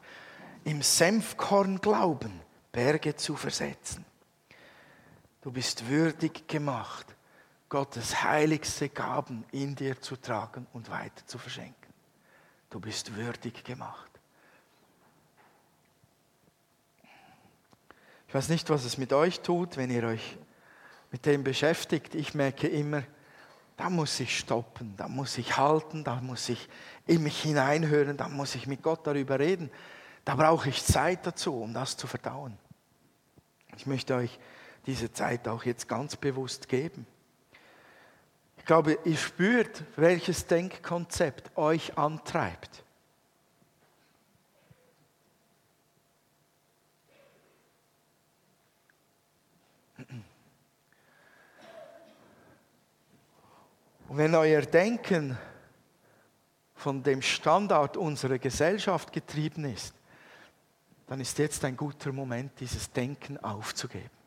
im 0.66 0.82
Senfkorn 0.82 1.80
Glauben 1.80 2.42
Berge 2.74 3.16
zu 3.16 3.38
versetzen. 3.38 4.04
Du 5.40 5.54
bist 5.54 5.88
würdig 5.88 6.50
gemacht, 6.50 7.13
Gottes 7.74 8.22
heiligste 8.22 8.88
Gaben 8.88 9.46
in 9.52 9.74
dir 9.74 10.00
zu 10.00 10.16
tragen 10.16 10.68
und 10.74 10.92
weiter 10.92 11.26
zu 11.26 11.40
verschenken. 11.40 11.92
Du 12.70 12.80
bist 12.80 13.16
würdig 13.16 13.64
gemacht. 13.64 14.12
Ich 18.28 18.36
weiß 18.36 18.50
nicht, 18.50 18.70
was 18.70 18.86
es 18.86 19.00
mit 19.00 19.12
euch 19.12 19.40
tut, 19.40 19.76
wenn 19.76 19.90
ihr 19.90 20.04
euch 20.04 20.38
mit 21.12 21.26
dem 21.26 21.44
beschäftigt. 21.44 22.14
Ich 22.14 22.36
merke 22.36 22.68
immer, 22.68 23.02
da 23.76 23.90
muss 23.90 24.20
ich 24.20 24.38
stoppen, 24.38 24.94
da 24.96 25.08
muss 25.08 25.40
ich 25.40 25.58
halten, 25.58 26.04
da 26.04 26.22
muss 26.22 26.50
ich 26.50 26.70
in 27.08 27.24
mich 27.24 27.42
hineinhören, 27.42 28.18
da 28.18 28.30
muss 28.30 28.54
ich 28.54 28.68
mit 28.68 28.84
Gott 28.84 29.08
darüber 29.08 29.40
reden. 29.40 29.72
Da 30.26 30.36
brauche 30.36 30.70
ich 30.70 30.86
Zeit 30.86 31.26
dazu, 31.26 31.60
um 31.60 31.74
das 31.74 31.98
zu 31.98 32.06
verdauen. 32.06 32.56
Ich 33.78 33.88
möchte 33.88 34.14
euch 34.14 34.40
diese 34.86 35.12
Zeit 35.12 35.48
auch 35.48 35.64
jetzt 35.64 35.88
ganz 35.88 36.16
bewusst 36.16 36.70
geben. 36.70 37.08
Ich 38.64 38.68
glaube, 38.68 38.98
ihr 39.04 39.18
spürt, 39.18 39.84
welches 39.98 40.48
Denkkonzept 40.48 41.58
euch 41.58 41.98
antreibt. 41.98 42.86
Und 54.08 54.18
wenn 54.18 54.34
euer 54.34 54.62
Denken 54.62 55.38
von 56.74 57.04
dem 57.04 57.22
Standard 57.22 57.98
unserer 57.98 58.40
Gesellschaft 58.40 59.12
getrieben 59.12 59.66
ist, 59.66 59.94
dann 61.08 61.20
ist 61.20 61.38
jetzt 61.38 61.66
ein 61.66 61.76
guter 61.76 62.14
Moment, 62.14 62.58
dieses 62.62 62.90
Denken 62.90 63.38
aufzugeben. 63.44 64.23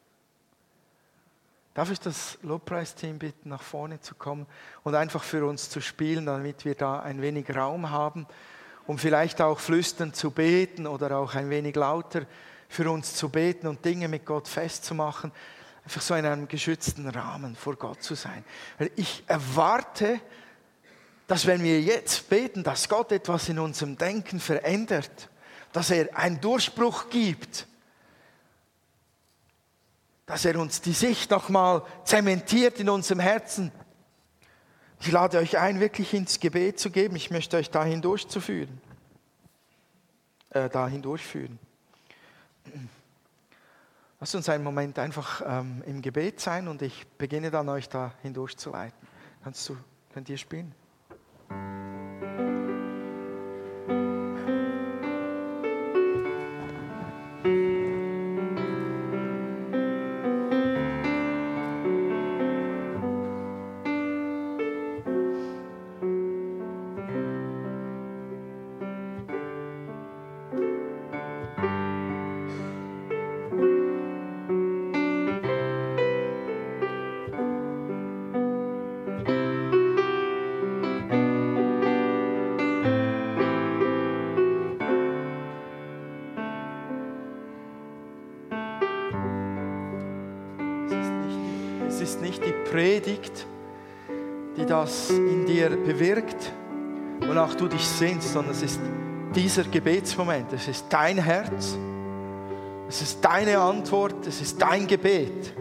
Darf 1.76 1.90
ich 1.90 2.00
das 2.00 2.38
Lobpreisteam 2.40 3.18
bitten, 3.18 3.50
nach 3.50 3.60
vorne 3.60 4.00
zu 4.00 4.14
kommen 4.14 4.46
und 4.82 4.94
einfach 4.94 5.22
für 5.22 5.44
uns 5.44 5.68
zu 5.68 5.82
spielen, 5.82 6.24
damit 6.24 6.64
wir 6.64 6.74
da 6.74 7.00
ein 7.00 7.20
wenig 7.20 7.54
Raum 7.54 7.90
haben, 7.90 8.26
um 8.86 8.96
vielleicht 8.96 9.42
auch 9.42 9.58
flüsternd 9.58 10.16
zu 10.16 10.30
beten 10.30 10.86
oder 10.86 11.18
auch 11.18 11.34
ein 11.34 11.50
wenig 11.50 11.76
lauter 11.76 12.22
für 12.70 12.90
uns 12.90 13.14
zu 13.14 13.28
beten 13.28 13.66
und 13.66 13.84
Dinge 13.84 14.08
mit 14.08 14.24
Gott 14.24 14.48
festzumachen, 14.48 15.32
einfach 15.84 16.00
so 16.00 16.14
in 16.14 16.24
einem 16.24 16.48
geschützten 16.48 17.10
Rahmen 17.10 17.54
vor 17.56 17.76
Gott 17.76 18.02
zu 18.02 18.14
sein. 18.14 18.42
Ich 18.94 19.22
erwarte, 19.26 20.18
dass 21.26 21.44
wenn 21.44 21.62
wir 21.62 21.78
jetzt 21.82 22.30
beten, 22.30 22.64
dass 22.64 22.88
Gott 22.88 23.12
etwas 23.12 23.50
in 23.50 23.58
unserem 23.58 23.98
Denken 23.98 24.40
verändert, 24.40 25.28
dass 25.74 25.90
er 25.90 26.16
einen 26.16 26.40
Durchbruch 26.40 27.10
gibt 27.10 27.66
dass 30.26 30.44
er 30.44 30.58
uns 30.58 30.80
die 30.80 30.92
Sicht 30.92 31.30
nochmal 31.30 31.82
zementiert 32.04 32.80
in 32.80 32.88
unserem 32.88 33.20
Herzen. 33.20 33.72
Ich 35.00 35.12
lade 35.12 35.38
euch 35.38 35.58
ein, 35.58 35.78
wirklich 35.80 36.12
ins 36.14 36.40
Gebet 36.40 36.80
zu 36.80 36.90
geben. 36.90 37.16
Ich 37.16 37.30
möchte 37.30 37.56
euch 37.56 37.70
dahin 37.70 38.02
durchzuführen. 38.02 38.80
Äh, 40.50 40.68
dahin 40.68 41.02
durchführen. 41.02 41.58
Lasst 44.18 44.34
uns 44.34 44.48
einen 44.48 44.64
Moment 44.64 44.98
einfach 44.98 45.42
ähm, 45.46 45.82
im 45.86 46.02
Gebet 46.02 46.40
sein 46.40 46.66
und 46.68 46.82
ich 46.82 47.06
beginne 47.18 47.50
dann 47.50 47.68
euch 47.68 47.88
da 47.88 48.12
hindurchzuleiten. 48.22 49.06
Kannst 49.44 49.68
du, 49.68 49.76
könnt 50.12 50.28
ihr 50.28 50.38
spielen? 50.38 50.74
Das 94.80 95.08
in 95.08 95.46
dir 95.46 95.70
bewirkt, 95.70 96.52
wonach 97.26 97.54
du 97.54 97.66
dich 97.66 97.86
sehnst, 97.86 98.32
sondern 98.32 98.52
es 98.52 98.62
ist 98.62 98.80
dieser 99.34 99.64
Gebetsmoment, 99.64 100.52
es 100.52 100.68
ist 100.68 100.86
dein 100.90 101.16
Herz, 101.16 101.78
es 102.86 103.00
ist 103.00 103.24
deine 103.24 103.58
Antwort, 103.58 104.26
es 104.26 104.42
ist 104.42 104.60
dein 104.60 104.86
Gebet. 104.86 105.54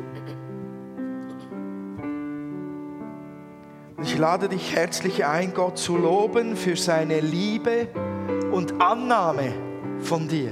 Ich 4.03 4.17
lade 4.17 4.49
dich 4.49 4.75
herzlich 4.75 5.25
ein, 5.25 5.53
Gott 5.53 5.77
zu 5.77 5.95
loben 5.95 6.57
für 6.57 6.75
seine 6.75 7.21
Liebe 7.21 7.87
und 8.51 8.81
Annahme 8.81 9.53
von 10.01 10.27
dir. 10.27 10.51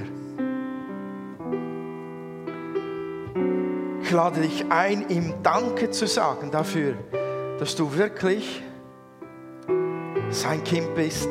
lade 4.14 4.40
dich 4.40 4.64
ein, 4.70 5.08
ihm 5.10 5.34
Danke 5.42 5.90
zu 5.90 6.06
sagen 6.06 6.50
dafür, 6.50 6.94
dass 7.64 7.76
du 7.76 7.96
wirklich 7.96 8.62
sein 10.28 10.62
Kind 10.64 10.94
bist 10.94 11.30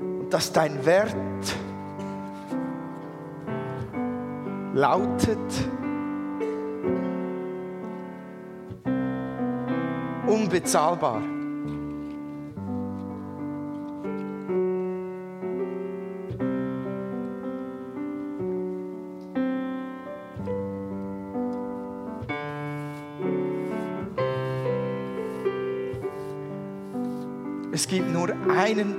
und 0.00 0.34
dass 0.34 0.52
dein 0.52 0.84
Wert 0.84 1.14
lautet 4.74 5.38
unbezahlbar. 10.26 11.22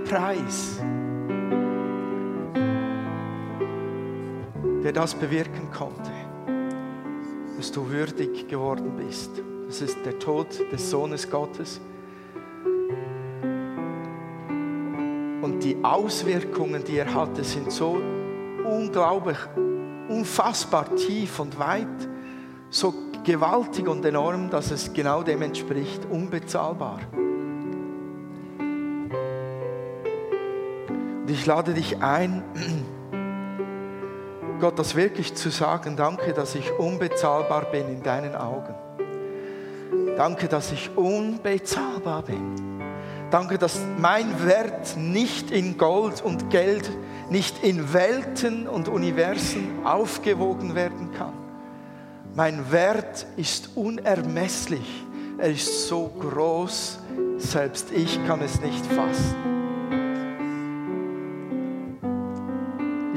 Preis, 0.10 0.82
der 4.84 4.92
das 4.92 5.14
bewirken 5.14 5.70
konnte, 5.72 6.10
dass 7.56 7.72
du 7.72 7.88
würdig 7.88 8.48
geworden 8.48 8.94
bist. 8.98 9.30
Das 9.68 9.84
ist 9.84 10.04
der 10.04 10.18
Tod 10.18 10.48
des 10.72 10.90
Sohnes 10.90 11.30
Gottes. 11.30 11.80
Und 15.44 15.60
die 15.64 15.78
Auswirkungen, 15.84 16.84
die 16.84 16.98
er 16.98 17.14
hatte, 17.14 17.44
sind 17.44 17.72
so 17.72 18.02
unglaublich, 18.66 19.38
unfassbar 20.08 20.96
tief 20.96 21.40
und 21.40 21.60
weit, 21.60 22.10
so 22.72 22.96
gewaltig 23.24 23.88
und 23.88 24.04
enorm, 24.04 24.50
dass 24.50 24.72
es 24.72 24.92
genau 24.92 25.22
dem 25.22 25.44
entspricht, 25.44 26.02
unbezahlbar. 26.10 27.00
Und 31.30 31.36
ich 31.36 31.46
lade 31.46 31.76
dich 31.76 32.02
ein, 32.02 32.42
Gott 34.60 34.80
das 34.80 34.96
wirklich 34.96 35.36
zu 35.36 35.52
sagen, 35.52 35.96
danke, 35.96 36.34
dass 36.34 36.56
ich 36.56 36.72
unbezahlbar 36.72 37.66
bin 37.66 37.88
in 37.88 38.02
deinen 38.02 38.34
Augen. 38.36 38.74
Danke, 40.18 40.48
dass 40.48 40.72
ich 40.72 40.90
unbezahlbar 40.98 42.24
bin. 42.24 42.82
Danke, 43.30 43.60
dass 43.60 43.80
mein 44.00 44.44
Wert 44.44 44.98
nicht 44.98 45.52
in 45.52 45.78
Gold 45.78 46.24
und 46.24 46.50
Geld, 46.50 46.90
nicht 47.30 47.64
in 47.64 47.94
Welten 47.94 48.68
und 48.68 48.88
Universen 48.88 49.86
aufgewogen 49.86 50.74
werden 50.74 51.12
kann. 51.16 51.34
Mein 52.34 52.72
Wert 52.72 53.28
ist 53.38 53.78
unermesslich. 53.78 55.06
Er 55.38 55.52
ist 55.52 55.88
so 55.88 56.08
groß, 56.08 56.98
selbst 57.38 57.92
ich 57.92 58.20
kann 58.26 58.42
es 58.42 58.60
nicht 58.62 58.84
fassen. 58.88 59.59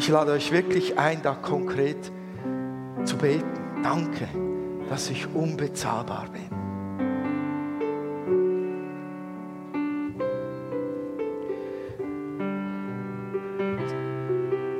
Ich 0.02 0.08
lade 0.08 0.32
euch 0.32 0.50
wirklich 0.50 0.98
ein, 0.98 1.22
da 1.22 1.32
konkret 1.32 2.10
zu 3.04 3.16
beten. 3.16 3.46
Danke, 3.84 4.26
dass 4.90 5.08
ich 5.08 5.32
unbezahlbar 5.32 6.26
bin. 6.32 6.48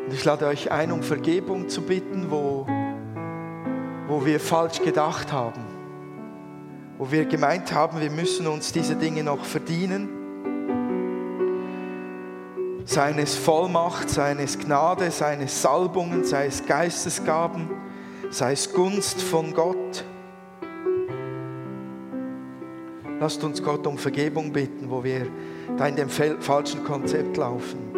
Und 0.07 0.13
ich 0.13 0.25
lade 0.25 0.49
euch 0.49 0.73
ein, 0.73 0.91
um 0.91 1.05
Vergebung 1.05 1.69
zu 1.69 1.83
bitten, 1.83 2.29
wo, 2.29 2.67
wo 4.09 4.27
wir 4.27 4.41
falsch 4.41 4.83
gedacht 4.83 5.33
haben, 5.33 5.63
wo 6.99 7.13
wir 7.13 7.27
gemeint 7.27 7.73
haben, 7.73 8.01
wir 8.01 8.11
müssen 8.11 8.49
uns 8.49 8.73
diese 8.73 8.97
Dinge 8.97 9.23
noch 9.23 9.45
verdienen 9.45 10.22
seines 12.93 13.35
Vollmacht, 13.35 14.11
seines 14.11 14.59
Gnade, 14.59 15.11
seines 15.11 15.63
Salbungen, 15.63 16.25
sei 16.25 16.47
es 16.47 16.67
Geistesgaben, 16.67 17.71
sei 18.31 18.53
es 18.53 18.73
Gunst 18.73 19.23
von 19.23 19.55
Gott. 19.55 20.05
Lasst 23.19 23.43
uns 23.45 23.63
Gott 23.63 23.87
um 23.87 23.97
Vergebung 23.97 24.53
bitten, 24.53 24.91
wo 24.91 25.03
wir 25.03 25.27
da 25.79 25.87
in 25.87 25.97
dem 25.97 26.11
falschen 26.11 26.85
Konzept 26.85 27.39
laufen. 27.39 27.92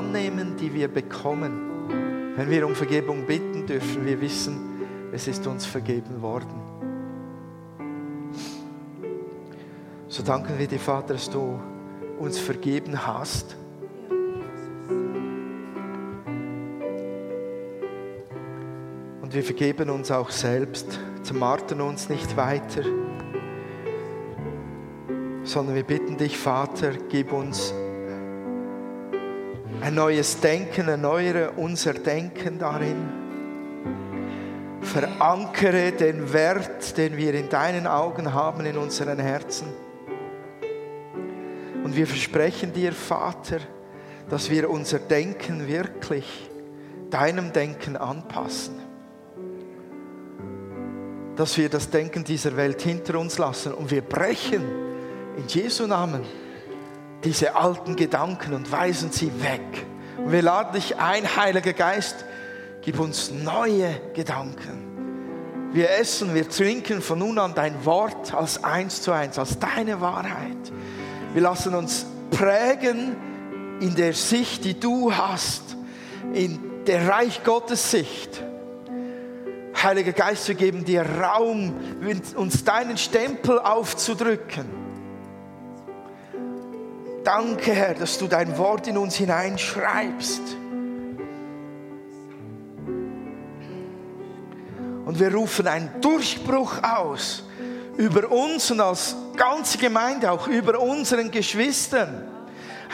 Annehmen, 0.00 0.56
die 0.56 0.72
wir 0.72 0.88
bekommen. 0.88 2.32
Wenn 2.34 2.48
wir 2.48 2.66
um 2.66 2.74
Vergebung 2.74 3.26
bitten, 3.26 3.66
dürfen 3.66 4.06
wir 4.06 4.18
wissen, 4.22 4.58
es 5.12 5.28
ist 5.28 5.46
uns 5.46 5.66
vergeben 5.66 6.22
worden. 6.22 6.48
So 10.08 10.22
danken 10.22 10.58
wir 10.58 10.66
dir, 10.66 10.78
Vater, 10.78 11.12
dass 11.14 11.28
du 11.28 11.60
uns 12.18 12.38
vergeben 12.38 13.06
hast. 13.06 13.56
Und 19.20 19.34
wir 19.34 19.42
vergeben 19.42 19.90
uns 19.90 20.10
auch 20.10 20.30
selbst, 20.30 20.98
zermartern 21.22 21.82
uns 21.82 22.08
nicht 22.08 22.38
weiter, 22.38 22.84
sondern 25.44 25.74
wir 25.74 25.84
bitten 25.84 26.16
dich, 26.16 26.38
Vater, 26.38 26.92
gib 27.10 27.32
uns 27.34 27.74
ein 29.90 29.96
neues 29.96 30.38
Denken, 30.38 30.86
erneuere 30.86 31.54
unser 31.56 31.94
Denken 31.94 32.60
darin. 32.60 33.08
Verankere 34.82 35.90
den 35.90 36.32
Wert, 36.32 36.96
den 36.96 37.16
wir 37.16 37.34
in 37.34 37.48
deinen 37.48 37.88
Augen 37.88 38.32
haben, 38.32 38.64
in 38.66 38.76
unseren 38.76 39.18
Herzen. 39.18 39.66
Und 41.82 41.96
wir 41.96 42.06
versprechen 42.06 42.72
dir, 42.72 42.92
Vater, 42.92 43.58
dass 44.28 44.48
wir 44.48 44.70
unser 44.70 45.00
Denken 45.00 45.66
wirklich 45.66 46.48
deinem 47.10 47.52
Denken 47.52 47.96
anpassen. 47.96 48.76
Dass 51.34 51.58
wir 51.58 51.68
das 51.68 51.90
Denken 51.90 52.22
dieser 52.22 52.56
Welt 52.56 52.80
hinter 52.80 53.18
uns 53.18 53.38
lassen 53.38 53.74
und 53.74 53.90
wir 53.90 54.02
brechen 54.02 54.62
in 55.36 55.48
Jesu 55.48 55.88
Namen 55.88 56.22
diese 57.24 57.56
alten 57.56 57.96
Gedanken 57.96 58.54
und 58.54 58.70
weisen 58.72 59.12
sie 59.12 59.30
weg. 59.42 59.86
Und 60.18 60.32
wir 60.32 60.42
laden 60.42 60.72
dich 60.74 60.96
ein, 60.96 61.36
Heiliger 61.36 61.72
Geist, 61.72 62.24
gib 62.82 62.98
uns 62.98 63.30
neue 63.30 64.00
Gedanken. 64.14 65.70
Wir 65.72 65.90
essen, 65.90 66.34
wir 66.34 66.48
trinken 66.48 67.00
von 67.00 67.18
nun 67.20 67.38
an 67.38 67.54
dein 67.54 67.84
Wort 67.84 68.34
als 68.34 68.64
eins 68.64 69.02
zu 69.02 69.12
eins, 69.12 69.38
als 69.38 69.58
deine 69.58 70.00
Wahrheit. 70.00 70.56
Wir 71.32 71.42
lassen 71.42 71.74
uns 71.74 72.06
prägen 72.30 73.16
in 73.80 73.94
der 73.94 74.12
Sicht, 74.12 74.64
die 74.64 74.78
du 74.78 75.14
hast, 75.14 75.76
in 76.32 76.84
der 76.86 77.08
Reich 77.08 77.44
Gottes 77.44 77.90
Sicht. 77.90 78.42
Heiliger 79.80 80.12
Geist, 80.12 80.48
wir 80.48 80.56
geben 80.56 80.84
dir 80.84 81.02
Raum, 81.02 81.74
uns 82.34 82.64
deinen 82.64 82.98
Stempel 82.98 83.58
aufzudrücken. 83.58 84.79
Danke, 87.24 87.72
Herr, 87.72 87.94
dass 87.94 88.18
du 88.18 88.26
dein 88.26 88.56
Wort 88.56 88.86
in 88.86 88.96
uns 88.96 89.16
hineinschreibst. 89.16 90.40
Und 95.04 95.18
wir 95.18 95.34
rufen 95.34 95.66
einen 95.66 96.00
Durchbruch 96.00 96.82
aus 96.82 97.42
über 97.96 98.30
uns 98.30 98.70
und 98.70 98.80
als 98.80 99.16
ganze 99.36 99.76
Gemeinde, 99.76 100.30
auch 100.30 100.46
über 100.46 100.78
unseren 100.80 101.30
Geschwistern. 101.30 102.26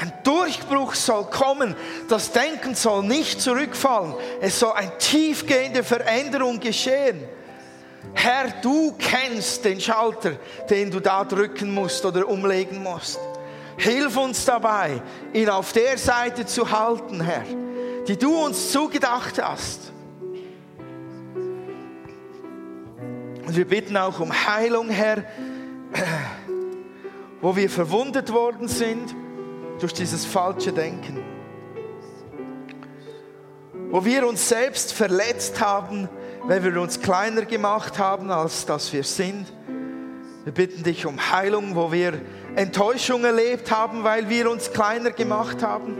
Ein 0.00 0.12
Durchbruch 0.24 0.94
soll 0.94 1.24
kommen. 1.26 1.76
Das 2.08 2.32
Denken 2.32 2.74
soll 2.74 3.04
nicht 3.04 3.40
zurückfallen. 3.40 4.14
Es 4.40 4.58
soll 4.58 4.72
eine 4.72 4.96
tiefgehende 4.98 5.84
Veränderung 5.84 6.58
geschehen. 6.58 7.22
Herr, 8.14 8.48
du 8.62 8.94
kennst 8.98 9.64
den 9.64 9.80
Schalter, 9.80 10.32
den 10.68 10.90
du 10.90 11.00
da 11.00 11.24
drücken 11.24 11.72
musst 11.72 12.04
oder 12.04 12.28
umlegen 12.28 12.82
musst. 12.82 13.18
Hilf 13.76 14.16
uns 14.16 14.44
dabei, 14.44 15.02
ihn 15.32 15.48
auf 15.50 15.72
der 15.72 15.98
Seite 15.98 16.46
zu 16.46 16.70
halten, 16.70 17.20
Herr, 17.20 17.44
die 18.06 18.16
du 18.16 18.34
uns 18.44 18.72
zugedacht 18.72 19.42
hast. 19.42 19.92
Und 23.46 23.56
wir 23.56 23.66
bitten 23.66 23.96
auch 23.96 24.18
um 24.18 24.32
Heilung, 24.32 24.88
Herr, 24.88 25.24
wo 27.40 27.54
wir 27.54 27.70
verwundet 27.70 28.32
worden 28.32 28.66
sind 28.66 29.14
durch 29.78 29.92
dieses 29.92 30.24
falsche 30.24 30.72
Denken. 30.72 31.22
Wo 33.90 34.04
wir 34.04 34.26
uns 34.26 34.48
selbst 34.48 34.92
verletzt 34.92 35.60
haben, 35.60 36.08
weil 36.42 36.64
wir 36.64 36.80
uns 36.80 37.00
kleiner 37.00 37.44
gemacht 37.44 37.98
haben, 37.98 38.30
als 38.30 38.66
dass 38.66 38.92
wir 38.92 39.04
sind. 39.04 39.46
Wir 40.46 40.54
bitten 40.54 40.84
dich 40.84 41.04
um 41.06 41.32
Heilung, 41.32 41.74
wo 41.74 41.90
wir 41.90 42.20
Enttäuschung 42.54 43.24
erlebt 43.24 43.72
haben, 43.72 44.04
weil 44.04 44.28
wir 44.28 44.48
uns 44.48 44.72
kleiner 44.72 45.10
gemacht 45.10 45.60
haben, 45.60 45.96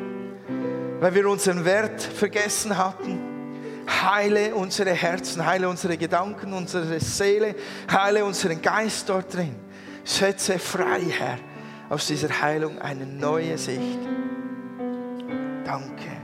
weil 1.01 1.17
wir 1.17 1.29
unseren 1.29 1.65
Wert 1.65 2.01
vergessen 2.01 2.79
hatten. 2.79 3.19
Heile 3.89 4.55
unsere 4.55 4.93
Herzen, 4.93 5.45
heile 5.45 5.69
unsere 5.69 5.97
Gedanken, 5.97 6.53
unsere 6.53 7.01
Seele, 7.01 7.57
heile 7.91 8.25
unseren 8.25 8.63
Geist 8.63 9.09
dort 9.09 9.35
drin. 9.35 9.57
Setze 10.05 10.61
frei, 10.61 11.01
Herr, 11.19 11.39
aus 11.89 12.07
dieser 12.07 12.41
Heilung 12.41 12.81
eine 12.81 13.05
neue 13.05 13.59
Sicht. 13.59 13.99
Danke. 15.65 16.16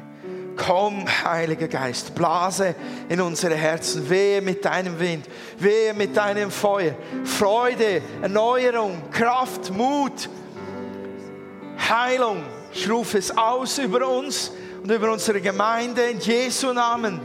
Komm, 0.65 1.05
Heiliger 1.25 1.67
Geist, 1.67 2.15
blase 2.15 2.77
in 3.09 3.21
unsere 3.21 3.57
Herzen, 3.57 4.09
wehe 4.09 4.41
mit 4.41 4.65
deinem 4.65 4.99
Wind, 5.01 5.27
wehe 5.59 5.93
mit 5.93 6.17
deinem 6.17 6.53
Feuer, 6.53 6.95
Freude, 7.25 8.01
Erneuerung, 8.23 9.03
Kraft, 9.11 9.73
Mut, 9.73 10.29
Heilung. 11.89 12.45
Ich 12.73 12.89
rufe 12.89 13.19
es 13.19 13.37
aus 13.37 13.79
über 13.79 14.07
uns 14.07 14.53
und 14.81 14.91
über 14.93 15.11
unsere 15.11 15.41
Gemeinde 15.41 16.03
in 16.03 16.21
Jesu 16.21 16.73
Namen. 16.73 17.21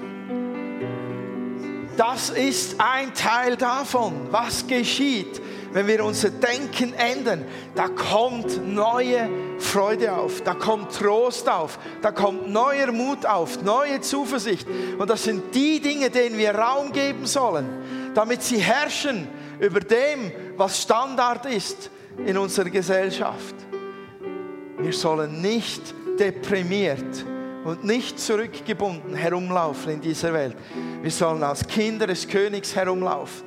Das 1.96 2.32
ist 2.32 2.76
ein 2.80 3.14
Teil 3.14 3.56
davon, 3.56 4.30
was 4.32 4.66
geschieht, 4.66 5.40
wenn 5.78 5.86
wir 5.86 6.04
unser 6.04 6.32
Denken 6.32 6.92
ändern. 6.96 7.46
Da 7.76 7.88
kommt 7.88 8.66
neue 8.68 9.30
Freude 9.60 10.12
auf, 10.12 10.42
da 10.42 10.56
kommt 10.56 10.92
Trost 10.96 11.48
auf, 11.48 11.78
da 12.02 12.12
kommt 12.12 12.50
neuer 12.50 12.92
Mut 12.92 13.28
auf, 13.28 13.62
neue 13.62 14.02
Zuversicht. 14.02 14.68
Und 14.98 15.08
das 15.08 15.24
sind 15.24 15.54
die 15.54 15.80
Dinge, 15.80 16.10
denen 16.10 16.36
wir 16.40 16.56
Raum 16.56 16.92
geben 16.92 17.28
sollen, 17.28 17.68
damit 18.16 18.42
sie 18.42 18.58
herrschen 18.58 19.28
über 19.60 19.80
dem, 19.80 20.32
was 20.56 20.82
Standard 20.82 21.46
ist 21.46 21.92
in 22.26 22.40
unserer 22.40 22.72
Gesellschaft. 22.72 23.54
Wir 24.80 24.94
sollen 24.94 25.44
nicht 25.44 25.94
deprimiert 26.20 27.24
und 27.66 27.84
nicht 27.84 28.20
zurückgebunden 28.20 29.14
herumlaufen 29.14 29.92
in 29.94 30.02
dieser 30.02 30.34
Welt. 30.34 30.56
Wir 31.04 31.12
sollen 31.12 31.44
als 31.44 31.68
Kinder 31.68 32.08
des 32.08 32.28
Königs 32.28 32.76
herumlaufen. 32.76 33.47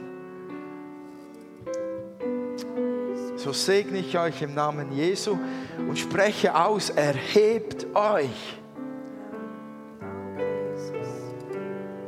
So 3.43 3.55
segne 3.55 4.01
ich 4.01 4.19
euch 4.19 4.43
im 4.43 4.53
Namen 4.53 4.93
Jesu 4.93 5.39
und 5.79 5.99
spreche 5.99 6.55
aus, 6.55 6.91
erhebt 6.91 7.87
euch. 7.97 8.59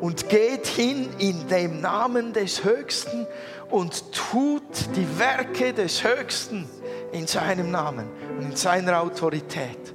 Und 0.02 0.28
geht 0.28 0.66
hin 0.66 1.08
in 1.18 1.48
dem 1.48 1.80
Namen 1.80 2.34
des 2.34 2.64
Höchsten 2.64 3.26
und 3.70 4.12
tut 4.12 4.62
die 4.94 5.18
Werke 5.18 5.72
des 5.72 6.04
Höchsten 6.04 6.68
in 7.12 7.26
seinem 7.26 7.70
Namen 7.70 8.10
und 8.36 8.50
in 8.50 8.56
seiner 8.56 9.00
Autorität 9.00 9.94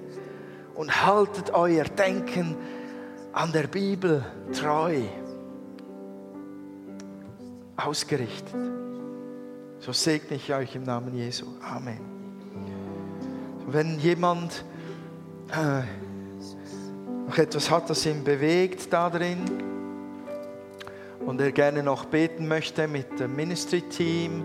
und 0.74 1.06
haltet 1.06 1.54
euer 1.54 1.84
Denken 1.84 2.58
an 3.32 3.52
der 3.52 3.68
Bibel 3.68 4.26
treu 4.54 5.02
ausgerichtet. 7.76 8.56
So 9.80 9.94
segne 9.94 10.36
ich 10.36 10.54
euch 10.54 10.76
im 10.76 10.84
Namen 10.84 11.16
Jesu. 11.16 11.46
Amen. 11.62 12.00
Wenn 13.68 14.00
jemand 14.00 14.66
äh, 15.52 15.84
noch 17.28 17.38
etwas 17.38 17.70
hat, 17.70 17.90
das 17.90 18.06
ihn 18.06 18.24
bewegt 18.24 18.92
da 18.92 19.10
drin 19.10 19.40
und 21.26 21.40
er 21.40 21.52
gerne 21.52 21.84
noch 21.84 22.06
beten 22.06 22.48
möchte 22.48 22.88
mit 22.88 23.20
dem 23.20 23.36
Ministry-Team, 23.36 24.44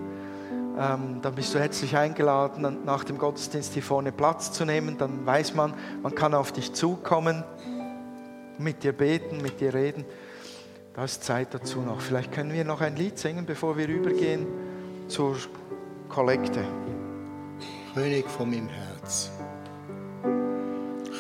ähm, 0.78 1.18
dann 1.22 1.34
bist 1.34 1.54
du 1.54 1.58
herzlich 1.58 1.96
eingeladen, 1.96 2.84
nach 2.84 3.04
dem 3.04 3.16
Gottesdienst 3.16 3.72
hier 3.72 3.82
vorne 3.82 4.12
Platz 4.12 4.52
zu 4.52 4.64
nehmen. 4.64 4.98
Dann 4.98 5.24
weiß 5.24 5.54
man, 5.54 5.72
man 6.02 6.14
kann 6.14 6.34
auf 6.34 6.52
dich 6.52 6.74
zukommen, 6.74 7.42
mit 8.58 8.84
dir 8.84 8.92
beten, 8.92 9.38
mit 9.40 9.60
dir 9.60 9.72
reden. 9.72 10.04
Da 10.94 11.04
ist 11.04 11.24
Zeit 11.24 11.54
dazu 11.54 11.80
noch. 11.80 12.00
Vielleicht 12.00 12.32
können 12.32 12.52
wir 12.52 12.64
noch 12.64 12.82
ein 12.82 12.96
Lied 12.96 13.18
singen, 13.18 13.46
bevor 13.46 13.78
wir 13.78 13.88
übergehen 13.88 14.46
zur 15.12 15.36
Kollekte. 16.08 16.64
König 17.92 18.26
von 18.30 18.48
meinem 18.48 18.68
Herz. 18.68 19.30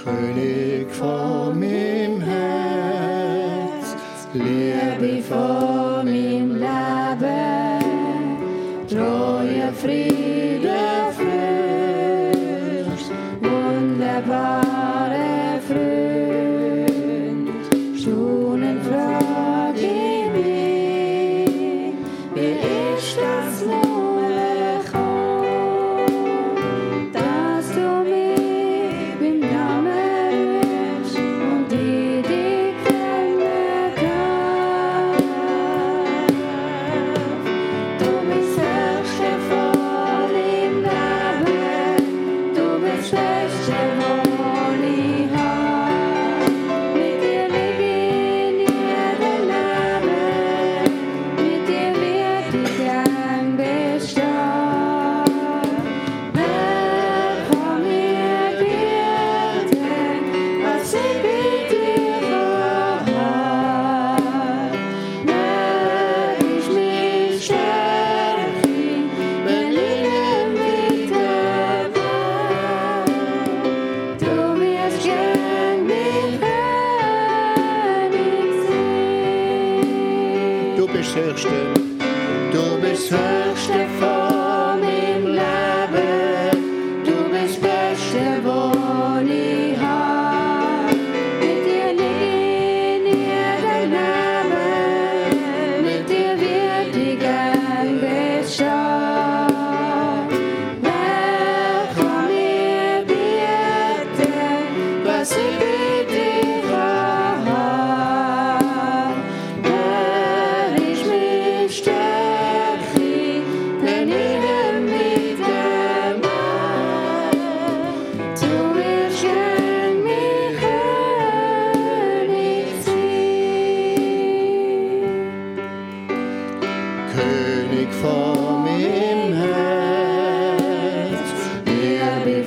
König 0.02 0.90
von 0.90 1.60
meinem 1.60 2.22
Herz, 2.22 3.94
Liebe 4.32 5.22
von 5.22 6.06
meinem 6.06 6.54
Leben. 6.56 7.82
Treue, 8.88 9.21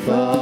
Liebe 0.05 0.34